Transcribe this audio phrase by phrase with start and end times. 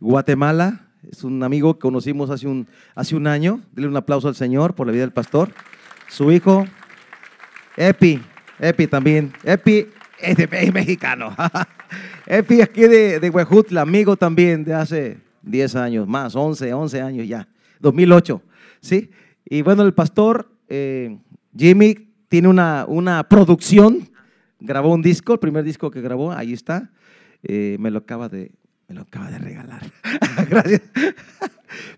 [0.00, 0.86] Guatemala.
[1.10, 3.60] Es un amigo que conocimos hace un, hace un año.
[3.72, 5.50] Dile un aplauso al Señor por la vida del pastor.
[6.08, 6.66] Su hijo,
[7.76, 8.20] Epi.
[8.58, 9.32] Epi también.
[9.44, 9.86] Epi
[10.20, 11.34] es, de, mexicano.
[12.26, 17.28] Epi aquí de, de Huejutla, amigo también de hace 10 años, más, 11, 11 años
[17.28, 17.48] ya.
[17.80, 18.42] 2008.
[18.80, 19.10] ¿Sí?
[19.44, 21.18] Y bueno, el pastor eh,
[21.56, 24.08] Jimmy tiene una, una producción,
[24.60, 26.90] grabó un disco, el primer disco que grabó, ahí está.
[27.42, 28.50] Eh, me lo acaba de,
[28.88, 29.82] me lo acaba de regalar.
[30.48, 30.82] Gracias.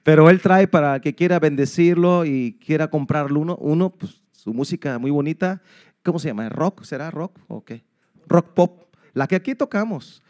[0.03, 4.99] Pero él trae para que quiera bendecirlo y quiera comprarlo uno, uno pues, su música
[4.99, 5.63] muy bonita.
[6.03, 6.49] ¿Cómo se llama?
[6.49, 6.83] ¿Rock?
[6.83, 7.85] ¿Será rock o qué?
[8.27, 8.85] Rock pop.
[9.13, 10.23] La que aquí tocamos.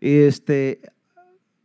[0.00, 0.80] Este,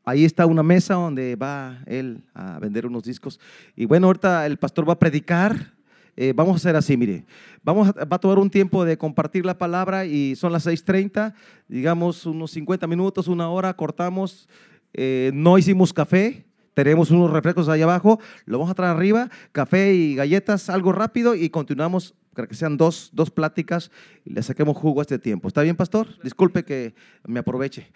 [0.04, 3.40] ahí está una mesa donde va él a vender unos discos.
[3.76, 5.74] Y bueno, ahorita el pastor va a predicar
[6.18, 7.26] eh, vamos a hacer así, mire,
[7.64, 11.34] vamos a, va a tomar un tiempo de compartir la palabra y son las 6.30,
[11.68, 14.50] digamos unos 50 minutos, una hora, cortamos,
[14.94, 19.94] eh, no hicimos café, tenemos unos refrescos ahí abajo, lo vamos a traer arriba, café
[19.94, 23.92] y galletas, algo rápido y continuamos para que sean dos, dos pláticas
[24.26, 25.48] y le saquemos jugo a este tiempo.
[25.48, 26.08] ¿Está bien, pastor?
[26.24, 26.94] Disculpe que
[27.26, 27.92] me aproveche.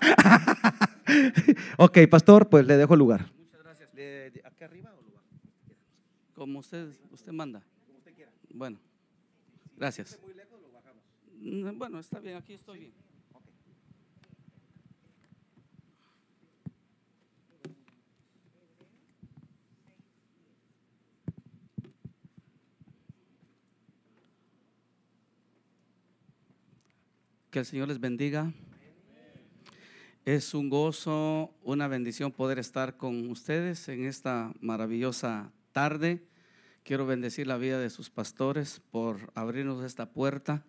[1.76, 3.35] ok, pastor, pues le dejo el lugar.
[6.36, 7.62] Como usted, usted manda.
[7.86, 8.30] Como usted quiera.
[8.50, 8.78] Bueno,
[9.74, 10.20] gracias.
[10.22, 11.02] muy lejos, lo bajamos.
[11.40, 12.92] Mm, bueno, está bien, aquí estoy bien.
[27.50, 28.52] Que el Señor les bendiga.
[30.26, 36.22] Es un gozo, una bendición poder estar con ustedes en esta maravillosa tarde.
[36.84, 40.64] Quiero bendecir la vida de sus pastores por abrirnos esta puerta.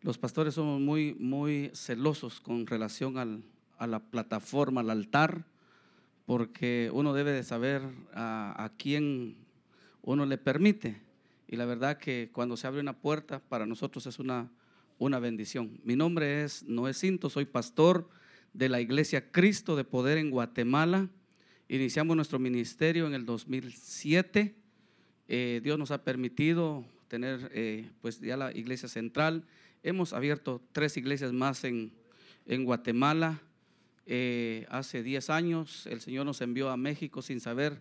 [0.00, 3.42] Los pastores somos muy, muy celosos con relación al,
[3.78, 5.44] a la plataforma, al altar,
[6.24, 7.82] porque uno debe de saber
[8.14, 9.38] a, quién
[10.02, 11.02] uno le permite.
[11.48, 14.52] Y la verdad que cuando se abre una puerta, para nosotros es una,
[14.98, 15.80] una bendición.
[15.82, 18.08] Mi nombre es Noé Cinto, soy pastor
[18.52, 21.08] de la Iglesia Cristo de Poder en Guatemala.
[21.70, 24.54] Iniciamos nuestro ministerio en el 2007.
[25.28, 29.44] Eh, Dios nos ha permitido tener eh, pues ya la iglesia central.
[29.82, 31.92] Hemos abierto tres iglesias más en,
[32.46, 33.42] en Guatemala.
[34.06, 37.78] Eh, hace 10 años el Señor nos envió a México sin saber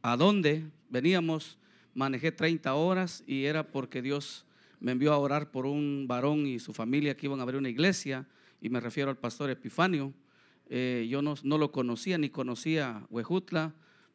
[0.00, 1.58] a dónde veníamos.
[1.92, 4.46] Manejé 30 horas y era porque Dios
[4.80, 7.68] me envió a orar por un varón y su familia que iban a abrir una
[7.68, 8.26] iglesia.
[8.62, 10.14] Y me refiero al pastor Epifanio.
[10.66, 13.74] Eh, yo no, lo conocía ni conocía Huejutla,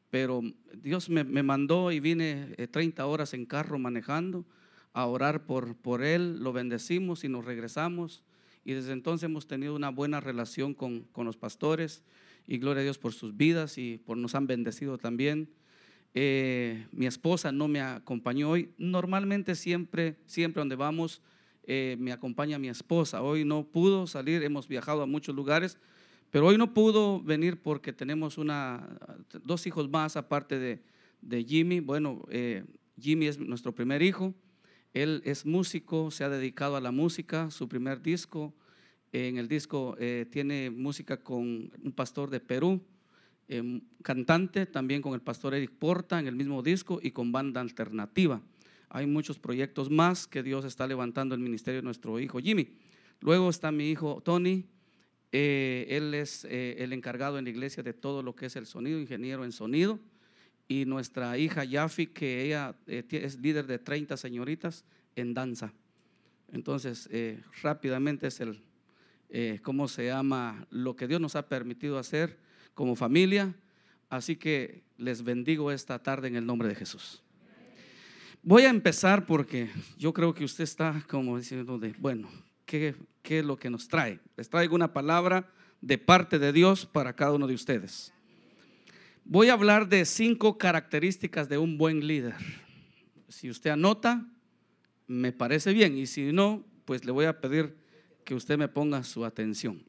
[0.10, 0.42] pero
[0.74, 4.46] Dios me, mandó y vine 30 eh, horas en carro manejando
[4.94, 8.24] a orar por, por él, lo bendecimos y nos regresamos.
[8.66, 12.04] Y desde entonces hemos tenido una buena relación con, los pastores
[12.48, 15.50] y gloria a Dios por sus vidas y por nos han bendecido también.
[16.16, 18.72] Eh, mi esposa no me acompañó hoy.
[18.80, 21.22] Normalmente siempre, siempre donde vamos,
[21.68, 23.22] me acompaña mi esposa.
[23.22, 25.78] Hoy no pudo salir, hemos viajado a muchos lugares,
[26.32, 28.88] pero hoy no pudo venir porque tenemos una,
[29.44, 31.80] dos hijos más aparte de, Jimmy.
[31.80, 32.64] Bueno, eh,
[33.00, 34.34] Jimmy es nuestro primer hijo.
[34.94, 37.50] Él es músico, se ha dedicado a la música.
[37.52, 38.54] Su primer disco,
[39.12, 42.82] en el disco eh, tiene música con un pastor de Perú,
[43.48, 47.60] eh, cantante también con el pastor Eric Porta en el mismo disco y con banda
[47.60, 48.42] alternativa.
[48.90, 52.70] Hay muchos proyectos más que Dios está levantando el ministerio de nuestro hijo Jimmy.
[53.20, 54.66] Luego está mi hijo Tony,
[55.32, 58.66] eh, él es eh, el encargado en la iglesia de todo lo que es el
[58.66, 60.00] sonido, ingeniero en sonido.
[60.68, 64.86] Y nuestra hija Yafi, que ella eh, es líder de 30 señoritas
[65.16, 65.74] en danza.
[66.52, 67.08] Entonces,
[67.62, 68.60] rápidamente es el,
[69.62, 70.66] ¿cómo se llama?
[70.72, 72.40] Lo que Dios nos ha permitido hacer
[72.74, 73.54] como familia.
[74.10, 77.22] Así que les bendigo esta tarde en el nombre de Jesús.
[78.42, 82.30] Voy a empezar porque yo creo que usted está como diciendo de, bueno,
[82.70, 84.20] ¿qué, es lo que nos trae.
[84.38, 88.14] Les traigo una palabra de parte de Dios para cada uno de ustedes.
[89.26, 92.36] Voy a hablar de cinco características de un buen líder.
[93.28, 94.26] Si usted anota,
[95.08, 95.98] me parece bien.
[95.98, 97.76] Y si no, pues le voy a pedir
[98.24, 99.84] que usted me ponga su atención.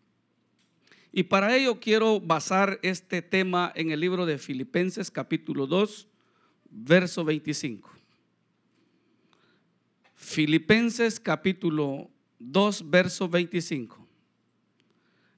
[1.13, 6.09] Y para ello quiero basar este tema en el libro de Filipenses capítulo 2,
[6.71, 7.91] verso 25.
[10.15, 12.11] Filipenses capítulo
[12.41, 14.07] 2, verso 25.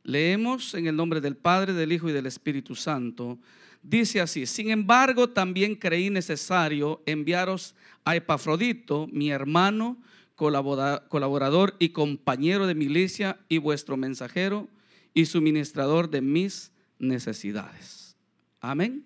[0.04, 3.38] Leemos en el nombre del Padre, del Hijo y del Espíritu Santo.
[3.82, 9.99] Dice así, sin embargo también creí necesario enviaros a Epafrodito, mi hermano,
[10.37, 14.69] colaborador y compañero de milicia y vuestro mensajero,
[15.14, 18.16] y suministrador de mis necesidades.
[18.60, 19.04] Amén.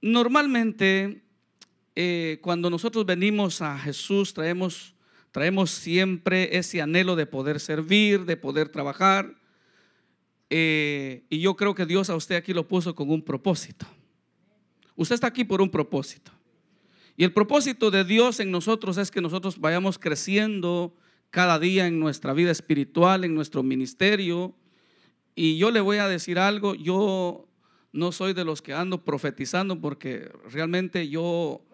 [0.00, 1.22] Normalmente,
[1.94, 4.91] eh, cuando nosotros venimos a Jesús, traemos,
[5.32, 9.34] traemos siempre ese anhelo de poder servir, de poder trabajar.
[10.50, 13.86] Eh, y yo creo que Dios a usted aquí lo puso con un propósito.
[14.94, 16.30] Usted está aquí por un propósito.
[17.16, 20.94] Y el propósito de Dios en nosotros es que nosotros vayamos creciendo
[21.30, 24.54] cada día en nuestra vida espiritual, en nuestro ministerio.
[25.34, 27.48] Y yo le voy a decir algo, yo
[27.92, 31.64] no soy de los que ando profetizando porque realmente yo,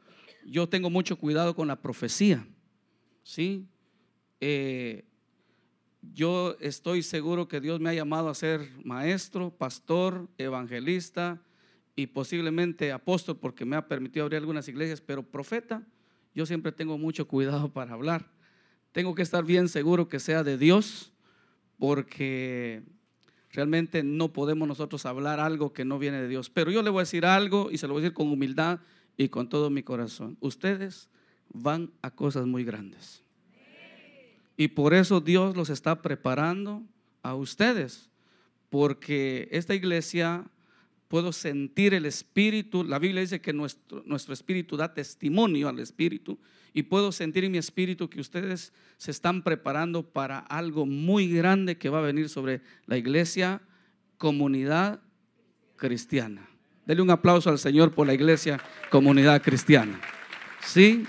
[0.44, 2.46] yo tengo mucho cuidado con la profecía.
[3.28, 3.66] ¿Sí?
[4.40, 5.04] Eh,
[6.14, 11.38] yo estoy seguro que Dios me ha llamado a ser maestro, pastor, evangelista
[11.94, 15.86] y posiblemente apóstol porque me ha permitido abrir algunas iglesias, pero profeta,
[16.34, 18.30] yo siempre tengo mucho cuidado para hablar.
[18.92, 21.12] Tengo que estar bien seguro que sea de Dios
[21.78, 22.82] porque
[23.50, 26.50] Realmente no podemos nosotros hablar algo que no viene de Dios.
[26.50, 28.80] Pero yo le voy a decir algo y se lo voy a decir con humildad
[29.16, 30.36] y con todo mi corazón.
[30.40, 31.08] Ustedes
[31.52, 33.22] van a cosas muy grandes.
[34.56, 36.82] Y por eso Dios los está preparando
[37.22, 38.10] a ustedes.
[38.70, 40.44] Porque esta iglesia
[41.06, 42.84] puedo sentir el espíritu.
[42.84, 46.38] La Biblia dice que nuestro, nuestro espíritu da testimonio al espíritu
[46.74, 51.78] y puedo sentir en mi espíritu que ustedes se están preparando para algo muy grande
[51.78, 53.62] que va a venir sobre la iglesia,
[54.18, 55.00] comunidad
[55.76, 56.48] cristiana.
[56.84, 58.60] Dele un aplauso al Señor por la iglesia,
[58.90, 60.00] comunidad cristiana.
[60.64, 61.04] ¿Sí?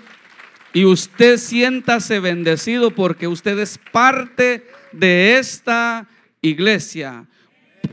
[0.73, 6.07] Y usted siéntase bendecido porque usted es parte de esta
[6.41, 7.25] iglesia.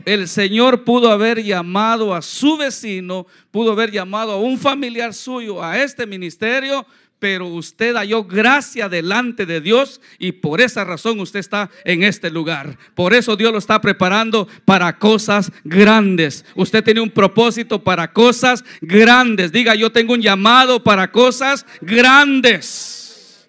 [0.05, 5.63] El Señor pudo haber llamado a su vecino, pudo haber llamado a un familiar suyo
[5.63, 6.85] a este ministerio,
[7.19, 12.29] pero usted halló gracia delante de Dios y por esa razón usted está en este
[12.29, 12.77] lugar.
[12.93, 16.45] Por eso Dios lo está preparando para cosas grandes.
[16.55, 19.51] Usted tiene un propósito para cosas grandes.
[19.51, 23.47] Diga, yo tengo un llamado para cosas grandes.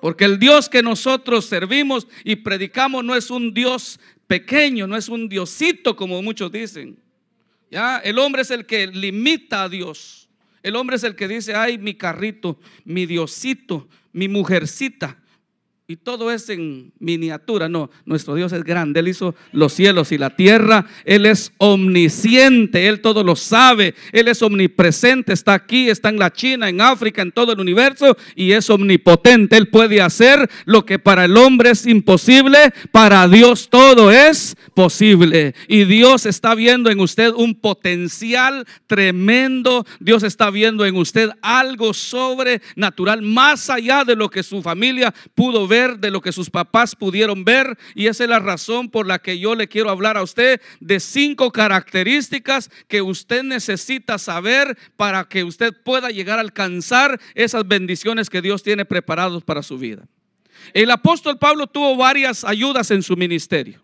[0.00, 5.08] Porque el Dios que nosotros servimos y predicamos no es un Dios pequeño, no es
[5.08, 6.96] un diosito como muchos dicen.
[7.70, 10.19] Ya, el hombre es el que limita a Dios.
[10.62, 15.19] El hombre es el que dice, ay, mi carrito, mi diosito, mi mujercita.
[15.90, 17.68] Y todo es en miniatura.
[17.68, 19.00] No, nuestro Dios es grande.
[19.00, 20.86] Él hizo los cielos y la tierra.
[21.04, 22.86] Él es omnisciente.
[22.86, 23.96] Él todo lo sabe.
[24.12, 25.32] Él es omnipresente.
[25.32, 28.16] Está aquí, está en la China, en África, en todo el universo.
[28.36, 29.56] Y es omnipotente.
[29.56, 32.72] Él puede hacer lo que para el hombre es imposible.
[32.92, 35.56] Para Dios todo es posible.
[35.66, 39.84] Y Dios está viendo en usted un potencial tremendo.
[39.98, 43.22] Dios está viendo en usted algo sobrenatural.
[43.22, 47.44] Más allá de lo que su familia pudo ver de lo que sus papás pudieron
[47.44, 47.78] ver.
[47.94, 51.00] Y esa es la razón por la que yo le quiero hablar a usted de
[51.00, 58.30] cinco características que usted necesita saber para que usted pueda llegar a alcanzar esas bendiciones
[58.30, 60.06] que Dios tiene preparados para su vida.
[60.74, 63.80] El apóstol Pablo tuvo varias ayudas en su ministerio.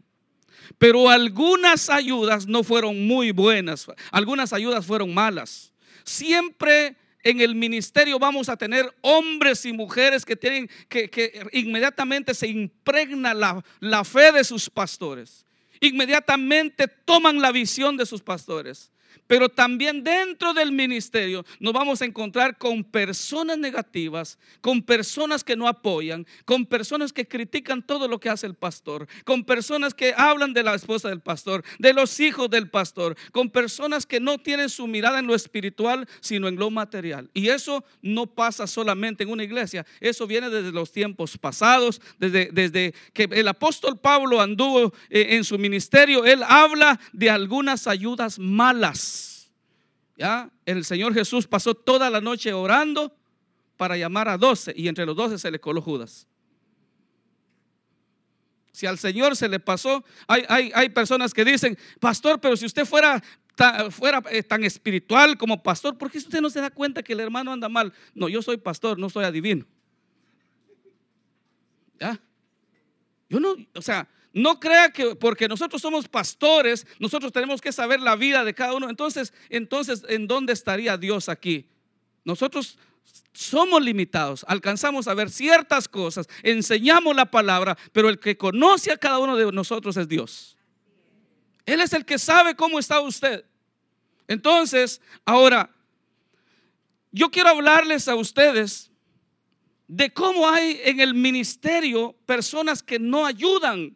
[0.78, 5.72] Pero algunas ayudas no fueron muy buenas, algunas ayudas fueron malas.
[6.04, 6.96] Siempre
[7.26, 13.34] en el ministerio vamos a tener hombres y mujeres que tienen que, inmediatamente se impregna
[13.34, 15.44] la, la fe de sus pastores.
[15.80, 18.92] Inmediatamente toman la visión de sus pastores.
[19.26, 25.56] Pero también dentro del ministerio nos vamos a encontrar con personas negativas, con personas que
[25.56, 30.14] no apoyan, con personas que critican todo lo que hace el pastor, con personas que
[30.16, 34.38] hablan de la esposa del pastor, de los hijos del pastor, con personas que no
[34.38, 37.28] tienen su mirada en lo espiritual, sino en lo material.
[37.34, 42.50] Y eso no pasa solamente en una iglesia, eso viene desde los tiempos pasados, desde,
[42.52, 48.38] desde que el apóstol Pablo anduvo eh, en su ministerio, él habla de algunas ayudas
[48.38, 49.15] malas
[50.16, 50.50] ¿Ya?
[50.64, 53.14] El Señor Jesús pasó toda la noche orando
[53.76, 56.26] para llamar a doce y entre los doce se le coló Judas.
[58.72, 62.66] Si al Señor se le pasó, hay, hay, hay personas que dicen, pastor, pero si
[62.66, 63.22] usted fuera,
[63.90, 67.20] fuera eh, tan espiritual como pastor, ¿por qué usted no se da cuenta que el
[67.20, 67.92] hermano anda mal?
[68.14, 69.66] No, yo soy pastor, no soy adivino.
[71.98, 72.20] ¿Ya?
[73.28, 78.00] Yo no, o sea, no crea que porque nosotros somos pastores, nosotros tenemos que saber
[78.00, 78.90] la vida de cada uno.
[78.90, 81.70] Entonces, entonces, ¿en dónde estaría Dios aquí?
[82.22, 82.78] Nosotros
[83.32, 88.98] somos limitados, alcanzamos a ver ciertas cosas, enseñamos la palabra, pero el que conoce a
[88.98, 90.58] cada uno de nosotros es Dios.
[91.64, 93.42] Él es el que sabe cómo está usted.
[94.28, 95.70] Entonces, ahora,
[97.10, 98.90] yo quiero hablarles a ustedes
[99.88, 103.95] de cómo hay en el ministerio personas que no ayudan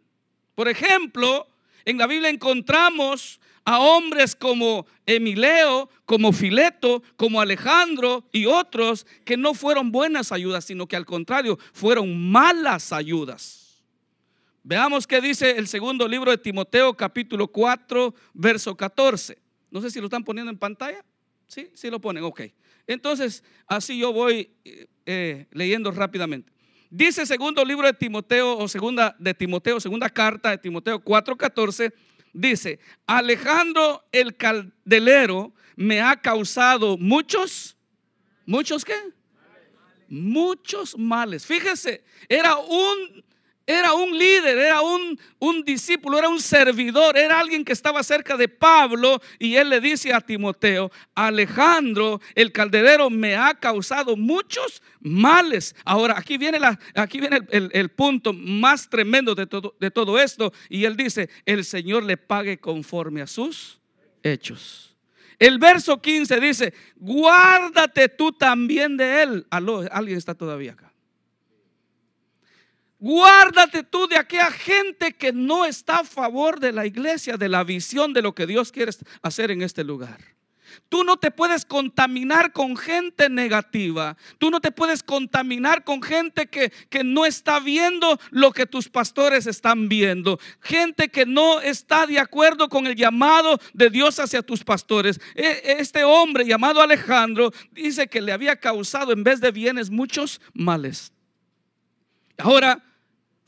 [0.61, 1.49] Por ejemplo,
[1.87, 9.39] en la Biblia encontramos a hombres como Emileo, como Fileto, como Alejandro y otros que
[9.39, 13.83] no fueron buenas ayudas, sino que al contrario fueron malas ayudas.
[14.63, 19.39] Veamos qué dice el segundo libro de Timoteo capítulo 4, verso 14.
[19.71, 21.03] No sé si lo están poniendo en pantalla.
[21.47, 22.43] Sí, sí lo ponen, ok.
[22.87, 26.53] Entonces, así yo voy eh, eh, leyendo rápidamente.
[26.91, 31.93] Dice segundo libro de Timoteo o segunda de Timoteo, segunda carta de Timoteo 4:14,
[32.33, 37.77] dice, Alejandro el caldelero me ha causado muchos,
[38.45, 38.97] muchos qué?
[40.09, 41.47] Muchos males.
[41.47, 43.25] Fíjese, era un
[43.71, 48.37] era un líder, era un, un, discípulo, era un servidor, era alguien que estaba cerca
[48.37, 54.83] de Pablo y él le dice a Timoteo, Alejandro, el calderero me ha causado muchos
[55.01, 55.77] males.
[55.85, 60.19] Ahora, aquí viene, la, aquí viene el, el, punto más tremendo de todo, de todo
[60.19, 63.81] esto y él dice, el Señor le pague conforme a sus
[64.23, 64.97] hechos.
[65.39, 69.47] El verso 15 dice, guárdate tú también de él.
[69.49, 70.90] Aló, alguien está todavía acá.
[73.01, 77.65] Guárdate tú de aquella gente que no está a favor de la iglesia, de la
[77.65, 78.93] visión de lo que Dios quiere
[79.23, 80.21] hacer en este lugar.
[80.91, 84.19] Tú no te puedes contaminar con gente negativa.
[84.39, 88.89] Tú no te puedes contaminar con gente que, que, no está viendo lo que tus
[88.89, 90.39] pastores están viendo.
[90.61, 95.21] Gente que no está de acuerdo con el llamado de Dios hacia tus pastores.
[95.35, 100.41] E, este hombre llamado Alejandro dice que le había causado en vez de bienes muchos
[100.53, 101.13] males.
[102.37, 102.83] Ahora,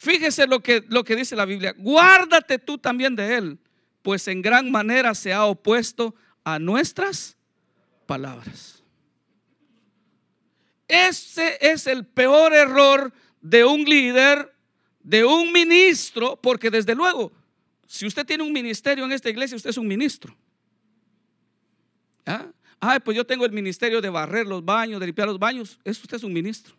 [0.03, 1.77] Fíjese lo que, lo que dice la Biblia.
[1.79, 3.59] Guárdate tú también de él,
[4.03, 7.37] pues en gran manera se ha opuesto a nuestras
[8.05, 8.83] palabras.
[10.89, 14.53] Ese es el peor error de un líder,
[15.05, 17.31] de un ministro, porque desde luego,
[17.87, 20.37] si usted tiene un ministerio en esta iglesia, usted es un ministro.
[22.27, 22.49] ¿Ah?
[22.81, 25.79] Ay, pues yo tengo el ministerio de barrer los baños, de limpiar los baños.
[25.85, 26.75] Eso usted es un ministro.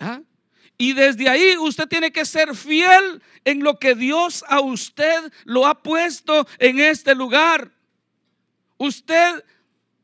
[0.00, 0.22] ¿Ah?
[0.80, 5.66] Y desde ahí usted tiene que ser fiel en lo que Dios a usted lo
[5.66, 7.72] ha puesto en este lugar.
[8.76, 9.44] Usted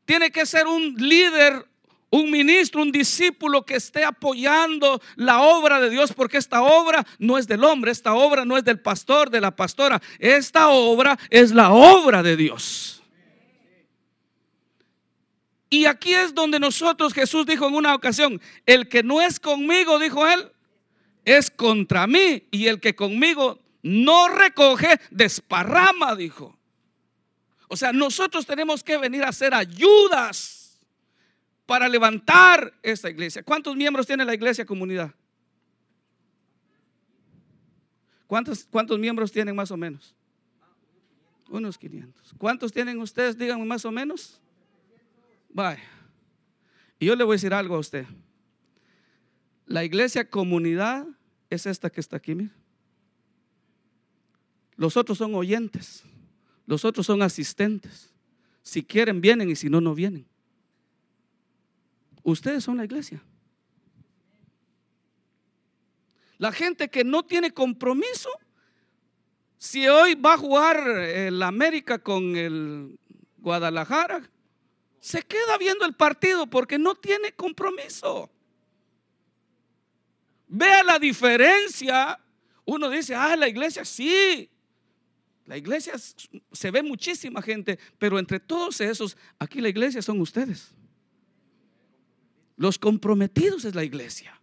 [0.03, 1.65] tiene que ser un líder,
[2.09, 7.37] un ministro, un discípulo que esté apoyando la obra de Dios, porque esta obra no
[7.37, 11.51] es del hombre, esta obra no es del pastor, de la pastora, esta obra es
[11.51, 13.01] la obra de Dios.
[15.69, 19.99] Y aquí es donde nosotros, Jesús dijo en una ocasión, el que no es conmigo,
[19.99, 20.51] dijo él,
[21.25, 26.57] es contra mí y el que conmigo no recoge, desparrama, dijo.
[27.67, 30.79] O sea, nosotros tenemos que venir a hacer ayudas
[31.65, 33.43] para levantar esta iglesia.
[33.43, 35.13] ¿Cuántos miembros tiene la iglesia comunidad?
[38.27, 40.15] ¿Cuántos, ¿Cuántos miembros tienen más o menos?
[41.49, 42.33] Unos 500.
[42.37, 43.37] ¿Cuántos tienen ustedes?
[43.37, 44.41] Díganme más o menos.
[45.49, 45.83] Vaya.
[46.99, 48.05] Y yo le voy a decir algo a usted.
[49.65, 51.05] La iglesia comunidad
[51.49, 52.35] es esta que está aquí,
[54.75, 56.03] Los otros son oyentes,
[56.65, 58.13] los otros son asistentes.
[58.61, 60.27] Si quieren, vienen y si no, no vienen.
[62.23, 63.21] Ustedes son la iglesia.
[66.37, 68.29] La gente que no tiene compromiso,
[69.57, 72.99] si hoy va a jugar el América con el
[73.37, 74.29] Guadalajara,
[74.99, 78.31] se queda viendo el partido porque no tiene compromiso.
[80.57, 82.17] Vea la diferencia.
[82.63, 84.49] Uno dice, ah, la iglesia sí.
[85.45, 85.93] La iglesia
[86.51, 90.73] se ve muchísima gente, pero entre todos esos, aquí la iglesia son ustedes.
[92.55, 94.34] Los comprometidos es la iglesia.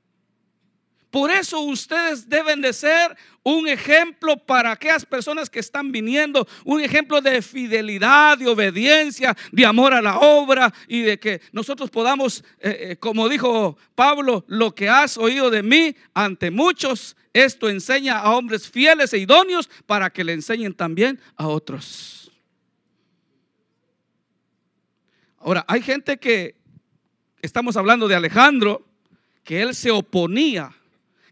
[1.12, 6.80] Por eso ustedes deben de ser un ejemplo para aquellas personas que están viniendo, un
[6.80, 12.42] ejemplo de fidelidad, de obediencia, de amor a la obra y de que nosotros podamos,
[12.60, 18.18] eh, eh, como dijo Pablo, lo que has oído de mí ante muchos, esto enseña
[18.18, 22.32] a hombres fieles e idóneos para que le enseñen también a otros.
[25.36, 26.56] Ahora, hay gente que,
[27.42, 28.88] estamos hablando de Alejandro,
[29.44, 30.74] que él se oponía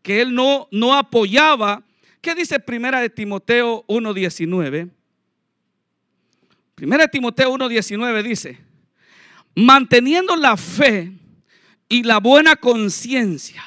[0.02, 1.82] que él no, no apoyaba.
[2.20, 4.90] ¿Qué dice Primera de Timoteo 1.19?
[6.74, 8.58] Primera de Timoteo 1.19 dice,
[9.54, 11.12] manteniendo la fe
[11.88, 13.62] y la buena conciencia,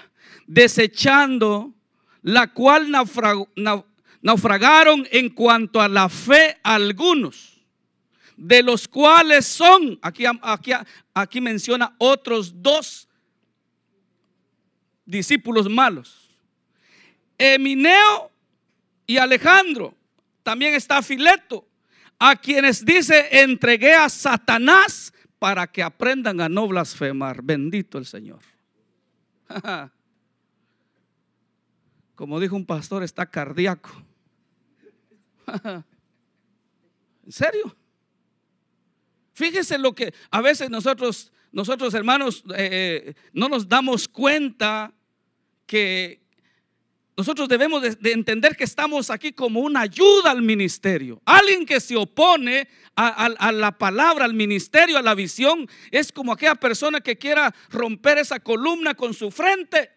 [0.48, 1.74] desechando
[2.24, 2.90] la cual
[4.22, 7.62] naufragaron en cuanto a la fe algunos,
[8.36, 10.72] de los cuales son, aquí, aquí,
[11.14, 13.08] aquí menciona otros dos
[15.06, 16.23] discípulos malos
[17.38, 18.32] Emineo
[19.06, 19.96] y Alejandro.
[20.44, 21.68] También está Fileto,
[22.20, 27.42] a quienes dice, entregué a Satanás para que aprendan a no blasfemar.
[27.42, 28.40] Bendito el Señor.
[32.16, 33.90] Como dijo un pastor, está cardíaco.
[37.26, 37.76] ¿En serio?
[39.34, 44.94] Fíjese lo que a veces nosotros, nosotros hermanos, eh, eh, no nos damos cuenta
[45.66, 46.23] que
[47.16, 51.22] nosotros debemos de, entender que estamos aquí como una ayuda al ministerio.
[51.26, 56.56] Alguien que se opone a, la palabra, al ministerio, a la visión, es como aquella
[56.56, 59.92] persona que quiera romper esa columna con su frente.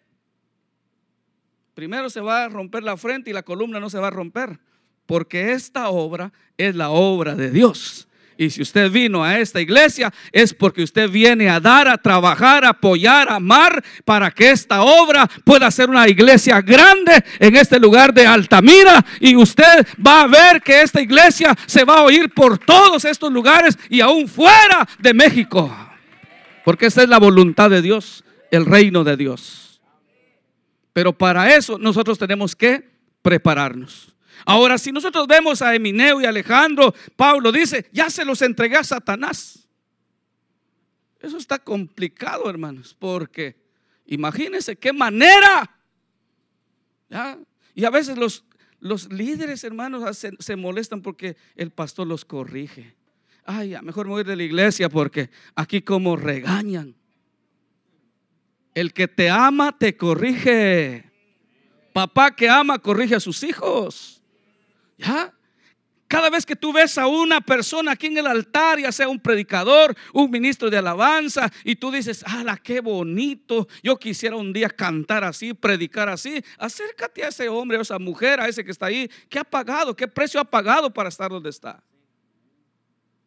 [1.75, 4.59] Primero se va a romper la frente y la columna no se va a romper,
[5.07, 8.09] porque esta obra es la obra de Dios.
[8.39, 12.65] Y si usted vino a esta iglesia es porque usted viene a dar, a trabajar,
[12.65, 17.81] a apoyar, a amar para que esta obra pueda ser una iglesia grande en este
[17.81, 19.05] lugar de Altamira.
[19.21, 23.33] Y usted va a ver que esta iglesia se va a oír por todos estos
[23.33, 25.75] lugares y aún fuera de México.
[26.65, 29.81] Porque esa es la voluntad de Dios, el reino de Dios.
[30.93, 32.91] Pero para eso nosotros tenemos que
[33.23, 34.16] prepararnos.
[34.49, 38.85] Ahora, si nosotros vemos a Emineo y Alejandro, Pablo dice, ya se los entregué a
[38.85, 39.69] Satanás.
[41.21, 43.57] Eso está complicado, hermanos, porque
[44.07, 45.69] imagínense qué manera.
[47.75, 48.45] Y a veces los,
[48.79, 52.95] los líderes, hermanos, se, molestan porque el pastor los corrige.
[53.45, 56.95] Ay, ya, mejor me de la iglesia porque aquí como regañan.
[58.75, 61.11] El que te ama te corrige.
[61.93, 64.16] Papá que ama corrige a sus hijos.
[64.99, 65.33] ¿Ya?
[66.09, 69.19] Cada vez que tú ves a una persona aquí en el altar, ya sea un
[69.19, 73.67] predicador, un ministro de alabanza, y tú dices, ¡ala, qué bonito!
[73.83, 76.41] Yo quisiera un día cantar así, predicar así.
[76.59, 79.11] Acércate a ese hombre, a esa mujer, a ese que está ahí.
[79.29, 79.97] ¿Qué ha pagado?
[79.97, 81.83] ¿Qué precio ha pagado para estar donde está?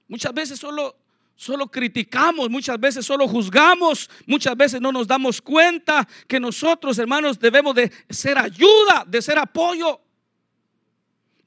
[0.08, 0.96] Muchas veces solo,
[1.36, 7.38] solo criticamos, muchas veces solo juzgamos, muchas veces no nos damos cuenta que nosotros, hermanos,
[7.38, 10.00] debemos de ser ayuda, de ser apoyo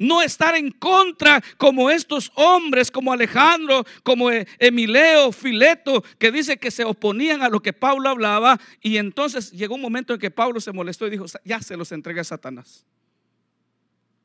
[0.03, 6.59] no estar en contra como estos hombres, como Alejandro, como e-, Emileo, Fileto, que dice
[6.59, 8.61] que se oponían a lo que Pablo hablaba.
[8.81, 11.93] Y entonces llegó un momento en que Pablo se molestó y dijo, ya se los
[11.93, 12.85] entregué a Satanás.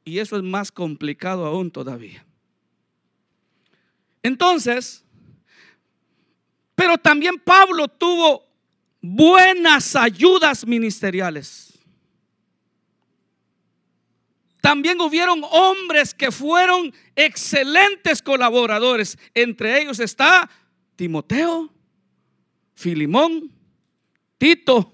[0.04, 2.26] Y eso es más complicado aún todavía.
[4.24, 5.04] Entonces,
[6.76, 8.48] pero también Pablo tuvo
[9.02, 11.67] buenas ayudas ministeriales.
[14.68, 19.18] También hubieron hombres que fueron excelentes colaboradores.
[19.34, 20.50] Entre ellos está
[20.98, 21.74] Timoteo,
[22.76, 23.50] Filimón,
[24.38, 24.94] Tito,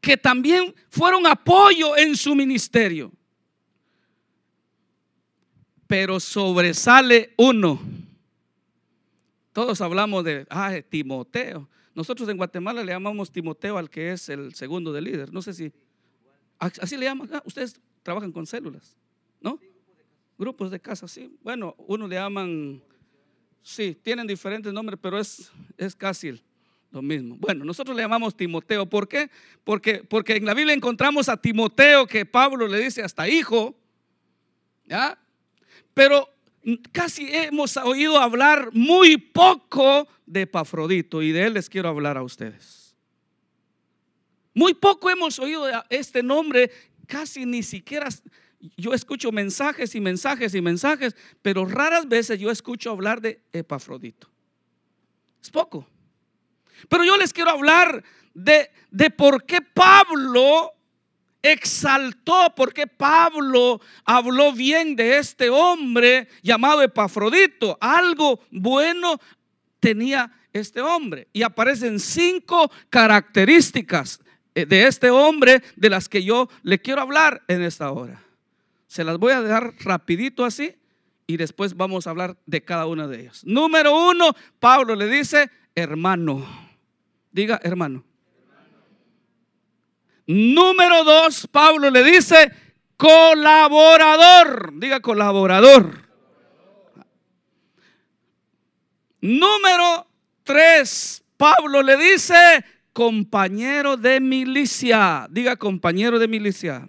[0.00, 3.12] que también fueron apoyo en su ministerio.
[5.86, 7.78] Pero sobresale uno.
[9.52, 11.68] Todos hablamos de ah, Timoteo.
[11.94, 15.34] Nosotros en Guatemala le llamamos Timoteo al que es el segundo de líder.
[15.34, 15.70] No sé si
[16.58, 17.28] así le llaman.
[17.44, 18.96] ustedes trabajan con células,
[19.40, 19.58] ¿no?
[20.38, 21.36] Grupos de casa, sí.
[21.42, 22.80] Bueno, uno le llaman,
[23.60, 26.40] sí, tienen diferentes nombres, pero es, es casi
[26.92, 27.34] lo mismo.
[27.36, 28.86] Bueno, nosotros le llamamos Timoteo.
[28.86, 29.28] ¿Por qué?
[29.64, 33.76] Porque, porque en la Biblia encontramos a Timoteo que Pablo le dice hasta hijo,
[34.84, 35.18] ¿ya?
[35.92, 36.28] Pero
[36.92, 42.22] casi hemos oído hablar muy poco de Epafrodito y de él les quiero hablar a
[42.22, 42.94] ustedes.
[44.54, 46.70] Muy poco hemos oído este nombre
[47.06, 48.08] casi ni siquiera,
[48.76, 54.30] yo escucho mensajes y mensajes y mensajes, pero raras veces yo escucho hablar de Epafrodito.
[55.42, 55.86] Es poco.
[56.88, 58.02] Pero yo les quiero hablar
[58.34, 60.72] de, de por qué Pablo
[61.42, 67.78] exaltó, por qué Pablo habló bien de este hombre llamado Epafrodito.
[67.80, 69.18] Algo bueno
[69.80, 71.28] tenía este hombre.
[71.32, 74.20] Y aparecen cinco características
[74.64, 78.22] de este hombre de las que yo le quiero hablar en esta hora.
[78.86, 80.74] Se las voy a dejar rapidito así
[81.26, 83.44] y después vamos a hablar de cada una de ellas.
[83.44, 86.46] Número uno, Pablo le dice, hermano.
[87.32, 88.04] Diga, hermano.
[90.26, 92.50] Número dos, Pablo le dice,
[92.96, 94.72] colaborador.
[94.78, 96.06] Diga, colaborador.
[99.20, 100.06] Número
[100.44, 102.64] tres, Pablo le dice,
[102.96, 105.28] compañero de milicia.
[105.30, 106.88] Diga compañero de milicia.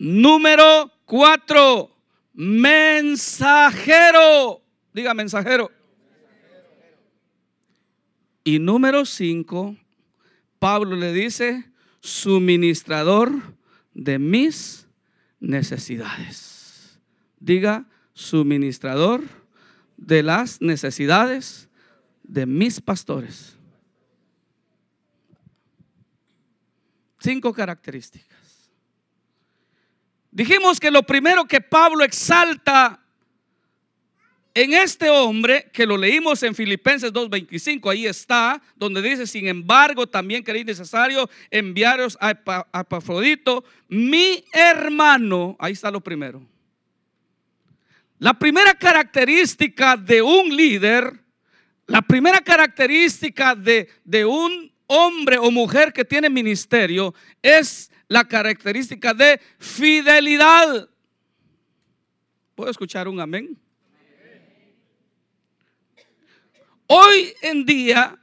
[0.00, 1.96] Número cuatro,
[2.34, 3.84] mensajero.
[4.92, 5.70] Diga mensajero.
[8.42, 9.76] Y número cinco,
[10.58, 11.70] Pablo le dice,
[12.00, 13.30] suministrador
[13.94, 14.88] de mis
[15.38, 16.98] necesidades.
[17.38, 19.22] Diga, suministrador
[19.96, 21.68] de las necesidades
[22.24, 23.59] de mis pastores.
[27.20, 28.70] Cinco características.
[30.30, 33.00] Dijimos que lo primero que Pablo exalta
[34.54, 40.08] en este hombre, que lo leímos en Filipenses 2.25, ahí está, donde dice, sin embargo,
[40.08, 46.42] también queréis necesario enviaros a Epafrodito, mi hermano, ahí está lo primero.
[48.18, 51.20] La primera característica de un líder,
[51.86, 59.14] la primera característica de, de un hombre o mujer que tiene ministerio es la característica
[59.14, 60.88] de fidelidad.
[62.56, 63.56] ¿Puedo escuchar un amén?
[66.88, 68.18] Hoy en día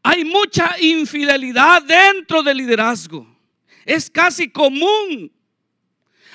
[0.00, 3.26] hay mucha infidelidad dentro del liderazgo.
[3.84, 5.32] Es casi común.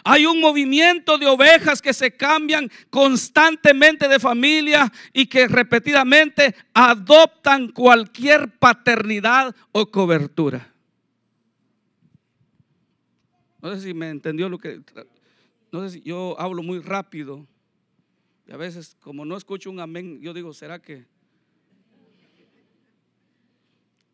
[0.03, 7.69] Hay un movimiento de ovejas que se cambian constantemente de familia y que repetidamente adoptan
[7.69, 10.71] cualquier paternidad o cobertura.
[13.61, 14.81] No sé si me entendió lo que...
[15.71, 17.47] No sé si yo hablo muy rápido.
[18.47, 21.05] Y a veces, como no escucho un amén, yo digo, ¿será que?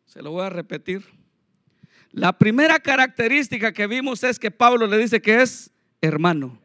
[0.06, 1.04] Se lo voy a repetir.
[2.12, 5.70] La primera característica que vimos es que Pablo le dice que es
[6.00, 6.58] hermano.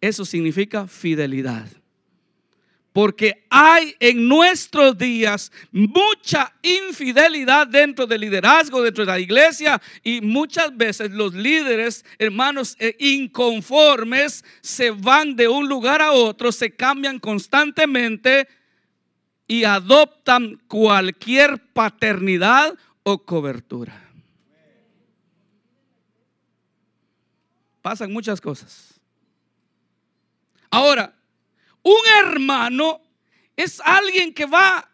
[0.00, 1.68] Eso significa fidelidad.
[2.92, 9.80] Porque hay en nuestros días mucha infidelidad dentro del liderazgo, dentro de la iglesia.
[10.02, 16.50] Y muchas veces los líderes, hermanos, eh, inconformes, se van de un lugar a otro,
[16.50, 18.48] se cambian constantemente
[19.46, 24.09] y adoptan cualquier paternidad o cobertura.
[27.82, 29.00] Pasan muchas cosas.
[30.70, 31.14] Ahora,
[31.82, 33.00] un hermano
[33.56, 34.90] es alguien que va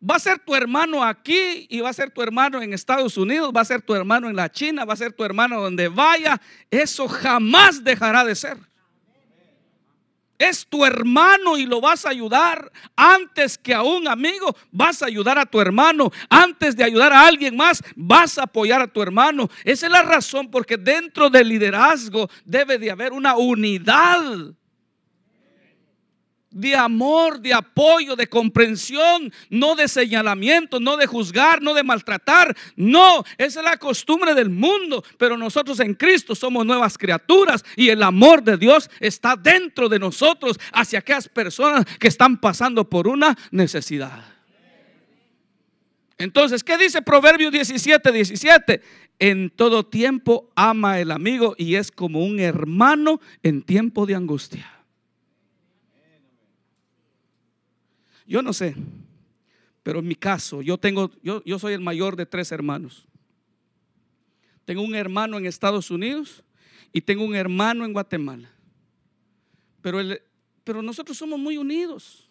[0.00, 3.52] Va a ser tu hermano aquí y va a ser tu hermano en Estados Unidos,
[3.54, 6.40] va a ser tu hermano en la China, va a ser tu hermano donde vaya.
[6.70, 8.58] Eso jamás dejará de ser.
[10.38, 14.56] Es tu hermano y lo vas a ayudar antes que a un amigo.
[14.70, 16.12] Vas a ayudar a tu hermano.
[16.30, 19.48] Antes de ayudar a alguien más, vas a apoyar a tu hermano.
[19.64, 24.54] Esa es la razón porque dentro del liderazgo debe de haber una unidad
[26.50, 32.56] de amor, de apoyo, de comprensión, no de señalamiento, no de juzgar, no de maltratar.
[32.76, 35.04] No, esa es la costumbre del mundo.
[35.18, 39.98] Pero nosotros en Cristo somos nuevas criaturas y el amor de Dios está dentro de
[39.98, 44.24] nosotros hacia aquellas personas que están pasando por una necesidad.
[46.16, 48.82] Entonces, ¿qué dice Proverbios 17, 17?
[49.20, 54.78] En todo tiempo ama el amigo y es como un hermano en tiempo de angustia.
[58.28, 58.76] Yo no sé,
[59.82, 63.08] pero en mi caso, yo tengo, yo, yo soy el mayor de tres hermanos.
[64.66, 66.44] Tengo un hermano en Estados Unidos
[66.92, 68.50] y tengo un hermano en Guatemala.
[69.80, 70.20] Pero, el,
[70.62, 72.28] pero nosotros somos muy unidos.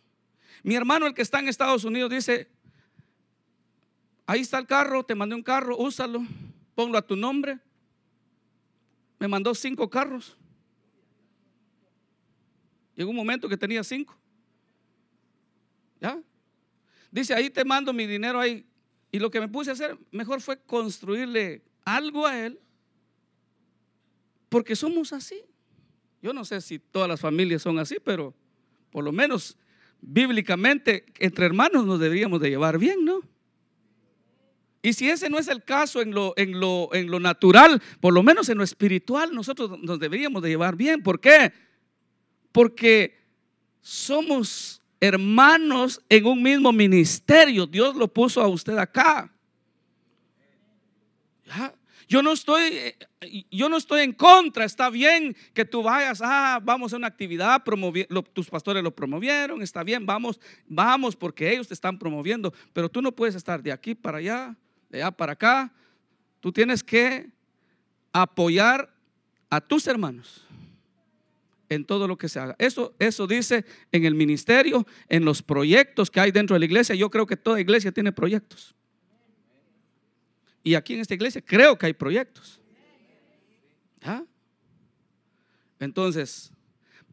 [0.62, 2.48] Mi hermano, el que está en Estados Unidos, dice,
[4.28, 6.22] ahí está el carro, te mandé un carro, úsalo,
[6.76, 7.58] ponlo a tu nombre.
[9.18, 10.38] Me mandó cinco carros.
[12.96, 14.16] Llegó un momento que tenía cinco.
[16.00, 16.22] ¿Ya?
[17.12, 18.66] Dice, ahí te mando mi dinero ahí.
[19.12, 22.60] Y lo que me puse a hacer mejor fue construirle algo a él.
[24.50, 25.44] Porque somos así.
[26.22, 28.34] Yo no sé si todas las familias son así, pero
[28.92, 29.58] por lo menos
[30.02, 33.22] bíblicamente entre hermanos nos deberíamos de llevar bien, ¿no?
[34.82, 38.14] Y si ese no es el caso en lo, en lo, en lo natural, por
[38.14, 41.04] lo menos en lo espiritual, nosotros nos deberíamos de llevar bien.
[41.04, 41.52] ¿Por qué?
[42.52, 43.20] Porque
[43.82, 47.66] somos hermanos en un mismo ministerio.
[47.66, 49.32] Dios lo puso a usted acá.
[52.08, 52.96] Yo no estoy,
[53.52, 54.64] yo no estoy en contra.
[54.66, 57.62] Está bien que tú vayas, ah, vamos a una actividad,
[58.34, 62.54] tus pastores lo promovieron, está bien, vamos, vamos porque ellos te están promoviendo.
[62.74, 64.56] Pero tú no puedes estar de aquí para allá,
[64.90, 65.74] de allá para acá.
[66.40, 67.30] Tú tienes que
[68.14, 68.94] apoyar
[69.50, 70.47] a tus hermanos
[71.70, 72.56] en todo lo que se haga.
[72.60, 76.96] Eso, eso dice en el ministerio, en los proyectos que hay dentro de la iglesia.
[76.96, 78.76] Yo creo que toda iglesia tiene proyectos.
[80.64, 82.62] Y aquí en esta iglesia creo que hay proyectos.
[85.80, 86.52] Entonces,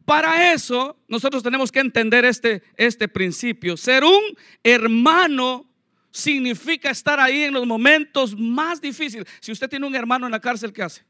[0.05, 3.75] para eso nosotros tenemos que entender este, este principio.
[3.77, 4.21] Ser un
[4.63, 5.69] hermano
[6.11, 9.27] significa estar ahí en los momentos más difíciles.
[9.41, 11.03] Si usted tiene un hermano en la cárcel, ¿qué hace?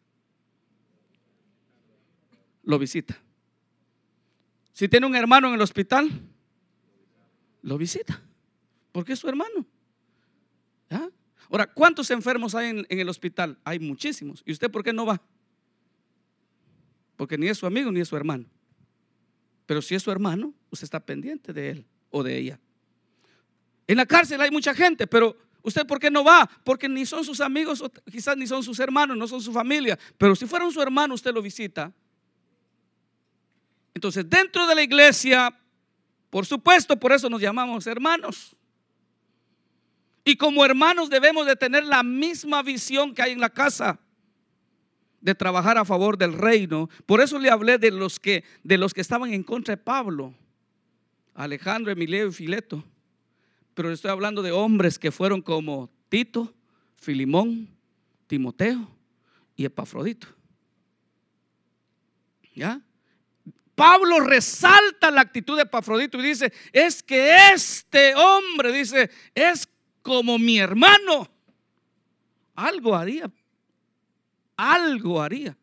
[2.64, 3.25] Lo visita.
[4.76, 6.10] Si tiene un hermano en el hospital,
[7.62, 8.22] lo visita.
[8.92, 9.66] Porque es su hermano.
[11.50, 13.58] Ahora, ¿cuántos enfermos hay en, el hospital?
[13.64, 14.44] Hay muchísimos.
[14.46, 15.22] ¿Y usted por qué no va?
[17.16, 18.48] Porque ni es su amigo ni es su hermano.
[19.66, 22.60] Pero si es su hermano, usted está pendiente de él o de ella.
[23.88, 26.50] En la cárcel hay mucha gente, pero ¿usted por qué no va?
[26.66, 29.98] Porque ni son sus amigos, quizás ni son sus hermanos, no son su familia.
[30.18, 31.94] Pero si fueran su hermano, usted lo visita.
[33.96, 35.58] Entonces, dentro de la iglesia,
[36.30, 38.56] por supuesto, por eso nos llamamos hermanos.
[40.26, 44.00] Y como hermanos debemos de tener la misma visión que hay en la casa
[45.22, 46.90] de trabajar a favor del reino.
[47.06, 50.34] Por eso le hablé de los que de los que estaban en contra de Pablo.
[51.34, 52.84] Alejandro, Emilio y Fileto.
[53.74, 56.54] Pero estoy hablando de hombres que fueron como Tito,
[56.96, 57.70] Filimón,
[58.28, 58.90] Timoteo
[59.56, 60.28] y Epafrodito.
[62.54, 62.85] ¿Ya?
[63.76, 69.68] Pablo resalta la actitud de Epafrodito y dice, es que este hombre, dice, es
[70.02, 71.30] como mi hermano.
[72.56, 73.30] Algo haría,
[74.56, 75.58] algo haría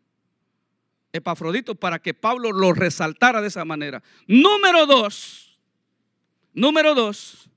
[1.13, 4.03] Epafrodito para que Pablo lo resaltara de esa manera.
[4.27, 5.59] Número dos,
[6.53, 7.49] número dos,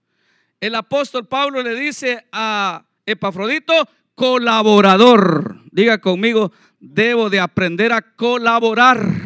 [0.59, 3.73] el apóstol Pablo le dice a Epafrodito,
[4.13, 5.61] colaborador.
[5.71, 9.24] Diga conmigo, debo de aprender a colaborar.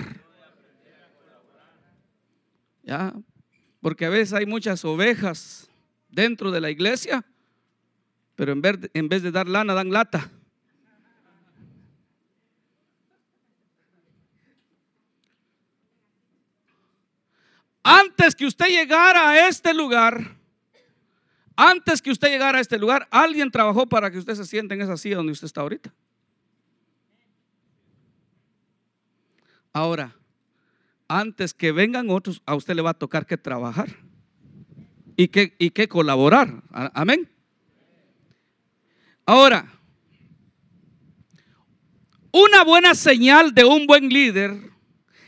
[3.81, 5.69] Porque a veces hay muchas ovejas
[6.09, 7.25] dentro de la iglesia,
[8.35, 10.31] pero en vez, en vez de dar lana, dan lata.
[17.83, 20.37] Antes que usted llegara a este lugar,
[21.55, 24.81] antes que usted llegara a este lugar, alguien trabajó para que usted se siente en
[24.81, 25.93] esa silla donde usted está ahorita.
[29.73, 30.15] Ahora,
[31.09, 33.89] antes que vengan otros, a usted le va a tocar que trabajar
[35.17, 36.63] y que, y que colaborar.
[36.71, 37.29] Amén.
[39.25, 39.67] Ahora,
[42.31, 44.69] una buena señal de un buen líder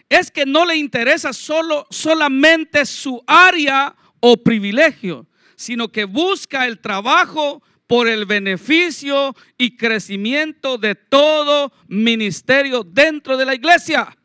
[0.07, 6.79] es que no le interesa solo, solamente su área o privilegio, sino que busca el
[6.79, 14.15] trabajo por el beneficio y crecimiento de todo ministerio dentro de la iglesia.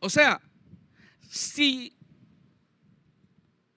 [0.00, 0.40] O sea,
[1.28, 1.96] si,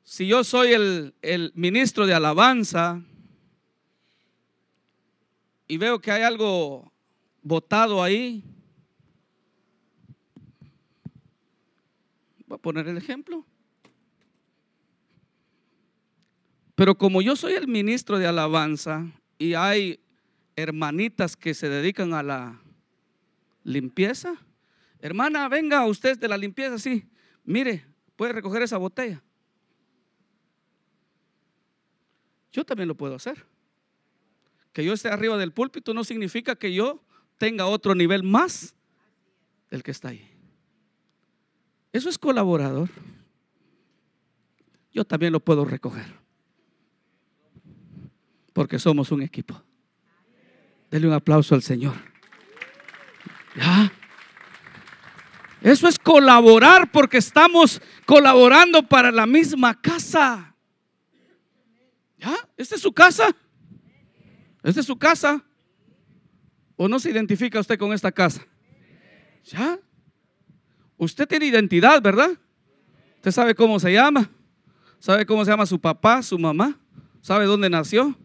[0.04, 3.02] si yo soy el, el ministro de alabanza
[5.68, 6.92] y veo que hay algo
[7.42, 8.44] votado ahí,
[12.46, 13.46] voy a poner el ejemplo.
[16.76, 20.00] Pero como yo soy el ministro de alabanza y hay
[20.56, 22.62] hermanitas que se dedican a la
[23.64, 24.36] limpieza,
[25.02, 27.10] hermana, venga usted de la limpieza, sí,
[27.44, 27.86] mire,
[28.16, 29.22] puede recoger esa botella.
[32.52, 33.46] Yo también lo puedo hacer.
[34.74, 37.04] Que yo esté arriba del púlpito no significa que yo
[37.38, 38.76] tenga otro nivel más
[39.70, 40.30] del que está ahí.
[41.92, 42.90] Eso es colaborador.
[44.94, 46.22] Yo también lo puedo recoger
[48.54, 49.62] porque somos un equipo.
[50.90, 51.96] Dele un aplauso al Señor.
[53.56, 53.92] ¿Ya?
[55.62, 60.56] Eso es colaborar porque estamos colaborando para la misma casa.
[62.18, 62.36] ¿Ya?
[62.58, 63.36] ¿Esta es su casa?
[64.64, 65.44] ¿Esta es su casa?
[66.76, 68.46] ¿O no se identifica usted con esta casa?
[69.44, 69.80] ¿Ya?
[70.98, 72.32] Usted tiene identidad, ¿verdad?
[73.18, 74.30] Usted sabe cómo se llama.
[75.00, 76.80] ¿Sabe cómo se llama su papá, su mamá?
[77.22, 78.16] ¿Sabe dónde nació?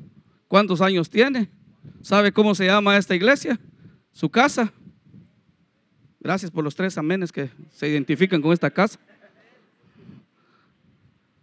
[0.48, 1.50] ¿Cuántos años tiene?
[2.02, 3.58] ¿Sabe cómo se llama esta iglesia?
[4.12, 4.72] Su casa.
[6.26, 8.98] Gracias por los tres amenes que se identifican con esta casa.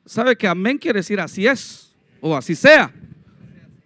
[0.05, 2.91] ¿Sabe que amén quiere decir así es o así sea?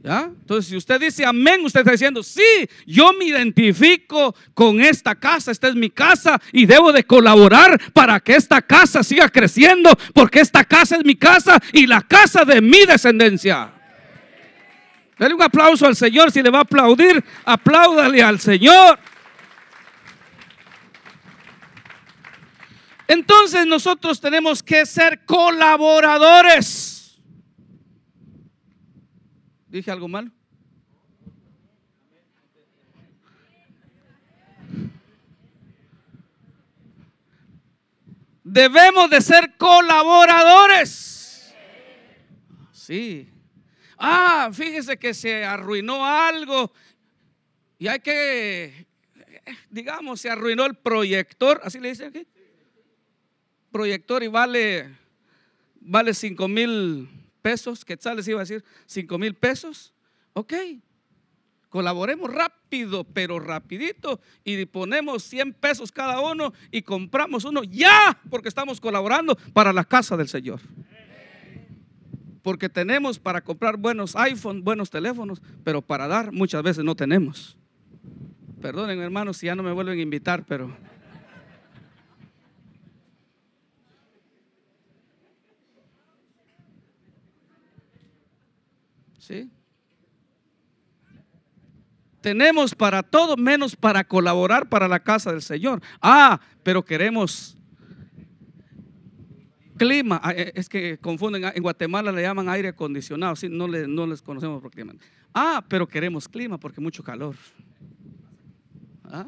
[0.01, 0.23] ¿Ya?
[0.23, 5.51] Entonces, si usted dice amén, usted está diciendo, sí, yo me identifico con esta casa,
[5.51, 10.39] esta es mi casa y debo de colaborar para que esta casa siga creciendo, porque
[10.39, 13.71] esta casa es mi casa y la casa de mi descendencia.
[15.19, 16.31] Dale un aplauso al Señor.
[16.31, 18.97] Si le va a aplaudir, apláudale al Señor.
[23.07, 27.17] Entonces nosotros tenemos que ser colaboradores.
[29.67, 30.31] ¿Dije algo malo?
[38.43, 41.53] Debemos de ser colaboradores.
[42.71, 43.29] Sí.
[43.97, 46.71] Ah, fíjese que se arruinó algo
[47.77, 48.87] y hay que,
[49.69, 52.25] digamos, se arruinó el proyector, así le dicen aquí.
[53.77, 54.89] Proyector y vale,
[55.81, 57.07] vale 5 mil
[57.43, 59.93] pesos, quetzales iba a decir, 5 mil pesos.
[60.33, 60.53] Ok,
[61.69, 68.49] colaboremos rápido, pero rapidito y ponemos 100 pesos cada uno y compramos uno ya, porque
[68.49, 70.59] estamos colaborando para la casa del Señor
[72.41, 77.55] porque tenemos para comprar buenos iPhone, buenos teléfonos, pero para dar muchas veces no tenemos.
[78.59, 80.75] Perdonen hermanos si ya no me vuelven a invitar, pero...
[89.27, 89.49] ¿Sí?
[92.21, 95.81] Tenemos para todo menos para colaborar para la casa del Señor.
[96.01, 97.57] Ah, pero queremos
[99.77, 103.47] Clima, ah, eh, es que confunden, ah, en Guatemala le llaman aire acondicionado, ¿sí?
[103.47, 104.93] no, no les conocemos por clima.
[105.35, 107.35] Ah, pero queremos clima porque mucho calor.
[109.03, 109.27] ¿Ah?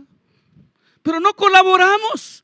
[1.03, 2.43] Pero no colaboramos.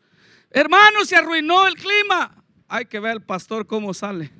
[0.51, 2.43] Hermanos, se arruinó el clima.
[2.67, 4.31] Hay que ver al pastor cómo sale.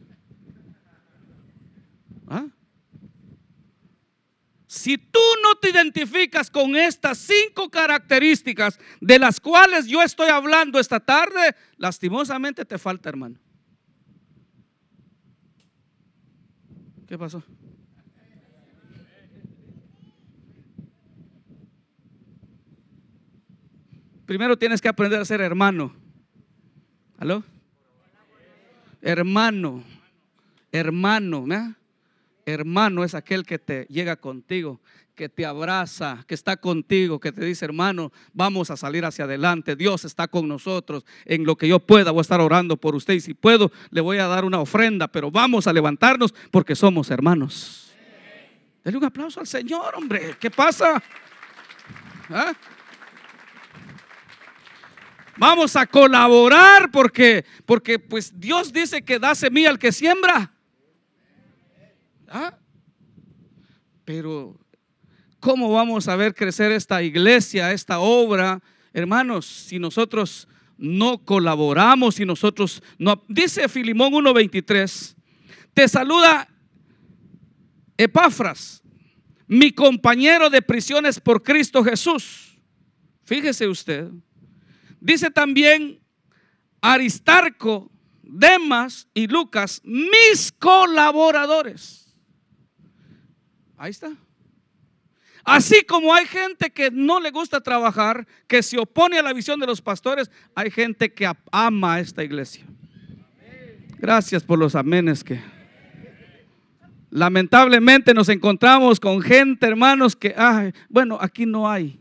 [4.75, 10.79] Si tú no te identificas con estas cinco características de las cuales yo estoy hablando
[10.79, 13.39] esta tarde, lastimosamente te falta, hermano.
[17.07, 17.41] ¿Qué pasó?
[24.25, 25.95] Primero tienes que aprender a ser hermano.
[27.17, 27.45] ¿Aló?
[29.01, 29.85] Hermano.
[30.69, 31.45] Hermano.
[32.45, 34.79] Hermano es aquel que te llega contigo
[35.15, 39.75] que te abraza, que está contigo, que te dice, hermano, vamos a salir hacia adelante.
[39.75, 41.05] Dios está con nosotros.
[41.23, 43.13] En lo que yo pueda, voy a estar orando por usted.
[43.13, 47.09] Y si puedo, le voy a dar una ofrenda, pero vamos a levantarnos porque somos
[47.09, 47.93] hermanos.
[48.83, 50.35] Dale un aplauso al Señor, hombre.
[50.39, 51.01] ¿Qué pasa?
[52.29, 52.53] ¿Ah?
[55.37, 60.54] Vamos a colaborar porque, porque pues Dios dice que da semilla al que siembra.
[62.35, 62.57] ¿Ah?
[64.03, 64.59] Pero
[65.45, 68.63] ¿Cómo vamos a ver crecer esta iglesia, esta obra?
[68.93, 73.21] Hermanos, si nosotros no colaboramos, si nosotros no...
[73.27, 75.15] Dice Filimón 1.23,
[75.71, 76.49] te saluda
[77.95, 78.81] Epafras,
[79.45, 82.57] mi compañero de prisiones por Cristo Jesús.
[83.23, 84.09] Fíjese usted.
[84.99, 85.99] Dice también
[86.81, 87.91] Aristarco,
[88.23, 92.04] Demas y Lucas, mis colaboradores.
[93.77, 94.11] Ahí está.
[95.43, 99.59] Así como hay gente que no le gusta trabajar, que se opone a la visión
[99.59, 102.65] de los pastores, hay gente que ama a esta iglesia.
[103.99, 105.39] Gracias por los amenes que...
[107.11, 110.35] Lamentablemente nos encontramos con gente, hermanos, que,
[110.89, 111.97] bueno, aquí no hay.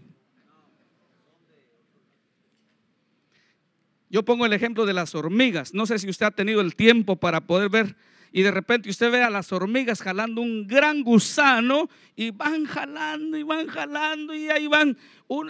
[4.10, 5.74] Yo pongo el ejemplo de las hormigas.
[5.74, 7.96] No sé si usted ha tenido el tiempo para poder ver
[8.36, 13.38] y de repente usted ve a las hormigas jalando un gran gusano y van jalando
[13.38, 14.98] y van jalando y ahí van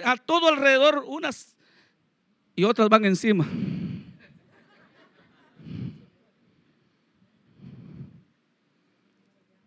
[0.04, 1.56] a todo alrededor unas
[2.54, 3.48] y otras van encima.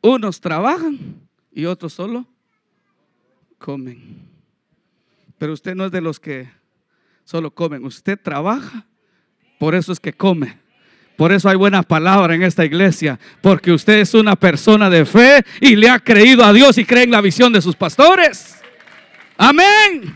[0.04, 1.20] Unos trabajan
[1.52, 2.28] y otros solo
[3.58, 4.30] comen.
[5.40, 6.52] Pero usted no es de los que
[7.24, 8.86] solo comen, usted trabaja,
[9.58, 10.67] por eso es que come.
[11.18, 15.44] Por eso hay buena palabra en esta iglesia, porque usted es una persona de fe
[15.60, 18.62] y le ha creído a Dios y cree en la visión de sus pastores.
[19.36, 20.16] Amén.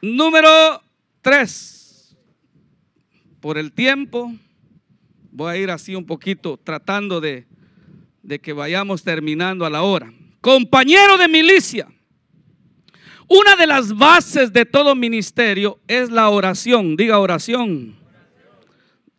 [0.00, 0.80] Número
[1.22, 2.16] tres.
[3.40, 4.32] Por el tiempo,
[5.32, 7.46] voy a ir así un poquito tratando de,
[8.22, 10.12] de que vayamos terminando a la hora.
[10.40, 11.88] Compañero de milicia.
[13.28, 16.96] Una de las bases de todo ministerio es la oración.
[16.96, 17.96] Diga oración.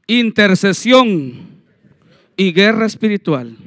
[0.08, 1.64] Intercesión
[2.38, 3.58] y guerra espiritual.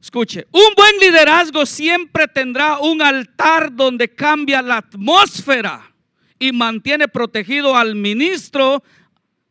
[0.00, 5.92] Escuche, un buen liderazgo siempre tendrá un altar donde cambia la atmósfera
[6.38, 8.82] y mantiene protegido al ministro,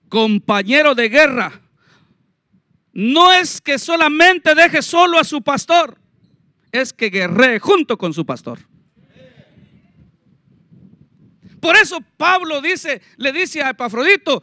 [0.10, 1.62] compañero de guerra.
[2.94, 5.98] No es que solamente deje solo a su pastor,
[6.72, 8.60] es que guerree junto con su pastor.
[11.62, 14.42] Por eso Pablo dice, le dice a Epafrodito,